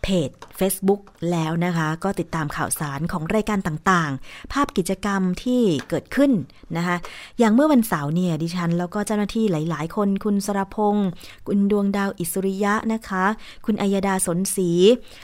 [0.02, 1.00] เพจ Facebook
[1.30, 6.32] แล้วนะคะ ก็ติดตามข่าวสารของรายการต่างๆ ภาพกิจกรรมที่เกิดขึ้น
[6.76, 6.96] นะคะ
[7.38, 11.08] อย่างเมื่อวันเสาร์เนี่ยดิฉัน แล้วก็เจ้าหน้าที่หลายๆ คนคุณสรพงศ์
[11.46, 13.24] คุณดวงดาวอิสริยะนะคะ
[13.66, 14.70] คุณอัยดาสนศรี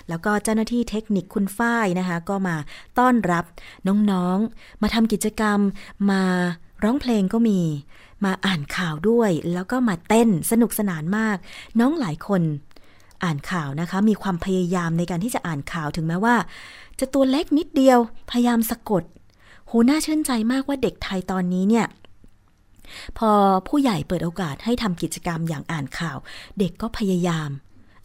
[0.09, 2.57] แล้วก็เจ้าหน้าที่เทคนิคคุณฝ้ายนะคะ ก็มา
[2.99, 3.45] ต้อนรับ
[4.11, 5.59] น้องๆ มาทำกิจกรรม
[6.11, 6.23] มา
[6.85, 7.61] ร้องเพลงก็มี
[8.25, 11.37] มาอ่านข่าวด้วย แล้วก็มาเต้นสนุกสนานมาก
[11.81, 12.43] น้องหลายคน
[13.25, 16.37] อ่านข่าวนะคะ มีความพยายามในการที่จะอ่านข่าวถึงแม้ว่า
[17.01, 17.99] จะตัวเล็กนิดเดียว
[18.31, 19.03] พยายามสะกด
[19.67, 21.87] โหน่าชื่นใจมากว่าเด็กไทยตอนนี้เนี่ย
[23.19, 23.31] พอ
[23.69, 26.19] ผู้ใหญ่เปิดโอกาสให้ทำกิจกรรมอย่างอ่านข่าว
[26.59, 27.51] เด็กก็พยายาม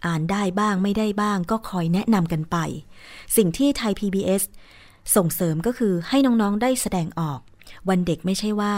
[0.06, 2.58] อ่านได้บ้างไม่ได้บ้าง ก็คอยแนะนำกันไป
[3.38, 4.44] สิ่งที่ไทย PBS
[5.16, 7.40] ส่งเสริมก็คือให้น้องๆได้แสดงออก
[7.90, 8.74] วันเด็กไม่ใช่ว่า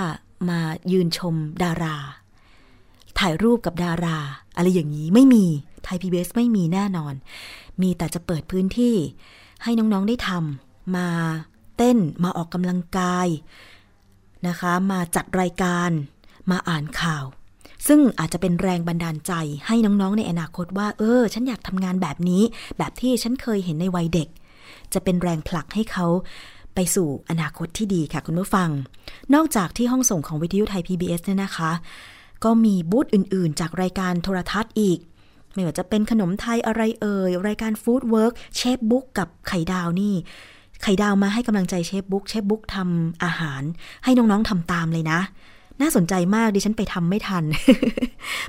[0.49, 0.59] มา
[0.91, 1.97] ยืนชมดารา
[3.19, 4.17] ถ่ายรูปกับดารา
[4.55, 5.45] อะไรอย่างนี้ไม่มี
[5.85, 7.13] ไทย PBS ไม่มีแน่นอน
[7.81, 8.95] มีแต่จะเปิดพื้นที่
[9.63, 11.07] ให้น้องๆได้ทำมา
[11.77, 13.27] เต้นมาออกกำลังกาย
[14.47, 15.89] นะคะ มาจัดรายการ
[16.51, 17.25] มาอ่านข่าว
[17.87, 19.33] ซึ่งอาจจะเป็นแรงบันดาลใจ
[19.67, 22.43] ให้น้องๆ ในอนาคตว่า เออ ฉันอยากทำงานแบบนี้
[22.77, 24.27] แบบที่ฉันเคยเห็นในวัยเด็ก
[24.93, 26.07] จะเป็นแรงผลักให้เขา
[26.75, 28.69] ไปสู่อนาคตที่ดีค่ะคุณผู้ฟัง
[29.33, 31.71] นอกจากที่ห้องส่งของวิทยุไทย PBS เนี่ยนะคะ
[32.43, 34.99] ก็มีบูธอื่นๆ จากรายการโทรทัศน์อีก
[35.55, 40.13] ไม่ว่าจะเป็นขนมไทยอะไรเอ่ย รายการ Foodwork เชฟบุ๊กกับไข่ดาวนี่
[40.83, 43.61] ไข่ดาวมาให้กำลังใจเชฟบุ๊กเชฟบุ๊กทำอาหาร
[44.03, 45.19] ให้น้องๆทำตามเลยนะ
[45.81, 47.43] น่าสนใจมากดิฉันไปทำไม่ทัน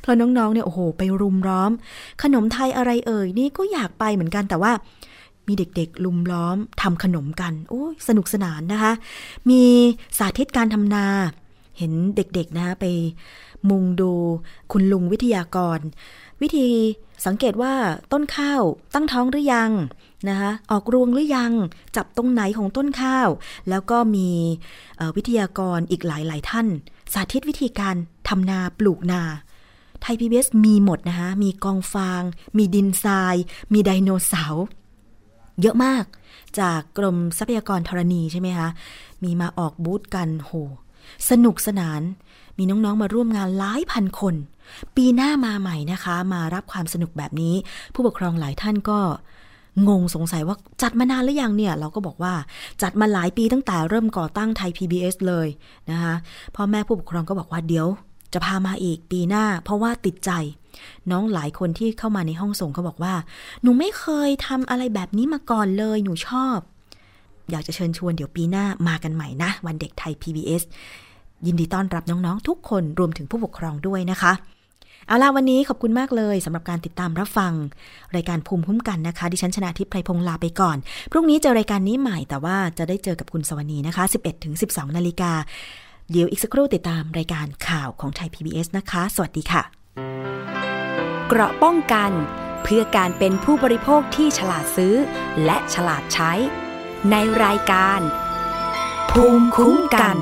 [0.01, 1.71] เพราะน้องๆเนี่ยโอ้โห ไปรุมล้อม
[2.23, 4.73] ขนมไทยอะไรเอ่ยนี่ก็อยากไปเหมือนกันแต่ว่า
[5.49, 8.93] มีเด็กๆ ลุมล้อมทำขนมกัน โอ้ยสนุกสนานนะคะ
[9.51, 9.63] มี
[10.19, 11.07] สาธิตการทำนา
[11.79, 12.85] เห็นเด็กๆนะคะไป
[13.71, 14.13] มุงดู
[14.73, 15.79] คุณลุงวิทยากร
[16.43, 16.69] วิธี
[17.27, 17.75] สังเกตว่า
[18.13, 18.63] ต้นข้าว
[18.95, 19.73] ตั้งท้องหรือยัง
[20.29, 21.53] นะคะออกรวงหรือยัง
[21.97, 23.29] จับตรงไหนของต้นข้าว
[23.69, 24.31] แล้วก็มี
[25.17, 26.67] วิทยากรอีกหลายหลายท่าน
[27.13, 27.97] สาธิตวิธีการ
[28.29, 29.23] ทำนาปลูกนา
[30.03, 32.23] ไทยพีบีมีหมดนะคะมีกองฟาง
[32.57, 33.35] มีดินทราย
[33.73, 34.65] มีไดโนเสาร์
[35.61, 36.05] เยอะมาก
[36.61, 38.69] จากกรมทรัพยากรธรณีใช่ไหมคะ
[39.23, 40.51] มีมาออกบูธกันโห
[41.31, 42.01] สนุกสนาน
[42.59, 44.35] มีน้องๆมาร่วมงานหลายพันคน
[44.97, 47.55] ปีหน้ามาใหม่นะคะ มารับความสนุกแบบนี้
[47.95, 49.01] ผู้ปกครองหลายท่านก็
[49.89, 52.35] งงสงสัยว่าจัดมานานหรือยังเนี่ย เราก็บอกว่า
[52.83, 55.49] จัดมาหลายปีตั้งแต่เริ่มก่อตั้งไทย PBS เลย
[55.91, 56.15] นะคะ
[56.55, 57.87] พ่อแม่ผู้ปกครองก็บอกว่าเดี๋ยว
[58.33, 60.31] จะพามาอีกปีหน้า เพราะว่าติดใจ
[61.11, 63.15] น้องหลายคนที่เข้ามาในห้องส่งเขาบอกว่า
[63.63, 66.59] หนูไม่เคยทำอะไรแบบนี้มาก่อนเลย หนูชอบ
[67.51, 70.63] อยากจะเชิญชวนเดี๋ยวปีหน้ามากันใหม่นะ วันเด็กไทย PBS
[71.47, 74.33] ยินดีต้อนรับน้องๆ ทุกคนรวมถึงผู้ปกครองด้วยนะคะ
[75.07, 77.53] เอาล่ะวันนี้ขอบคุณมากเลยสำหรับการติดตามรับฟัง
[78.17, 80.77] รายการภูมิคุ้มกันนะคะ ดิฉันชนะทิพย์ไพรพงศ์ลาไปก่อน
[81.11, 84.05] พรุ่งนี้เจอรายการนี้ใหม่แต่ว่าจะได้เจอกับคุณสวนีนะคะ
[84.51, 85.33] 11-12 นาฬิกา
[86.11, 89.63] เดี๋ยวอีกสักครู่ติดตามรายการข่าวของไทย PBS นะคะ สวัสดีค่ะ
[91.29, 92.11] เกราะป้องกัน
[92.63, 94.95] เพื่อการเป็นผู้บริโภคที่ฉลาดซื้อ
[95.45, 96.33] และฉลาดใช้
[97.11, 98.01] ในรายการ
[99.11, 100.17] ภูมิคุ้มกัน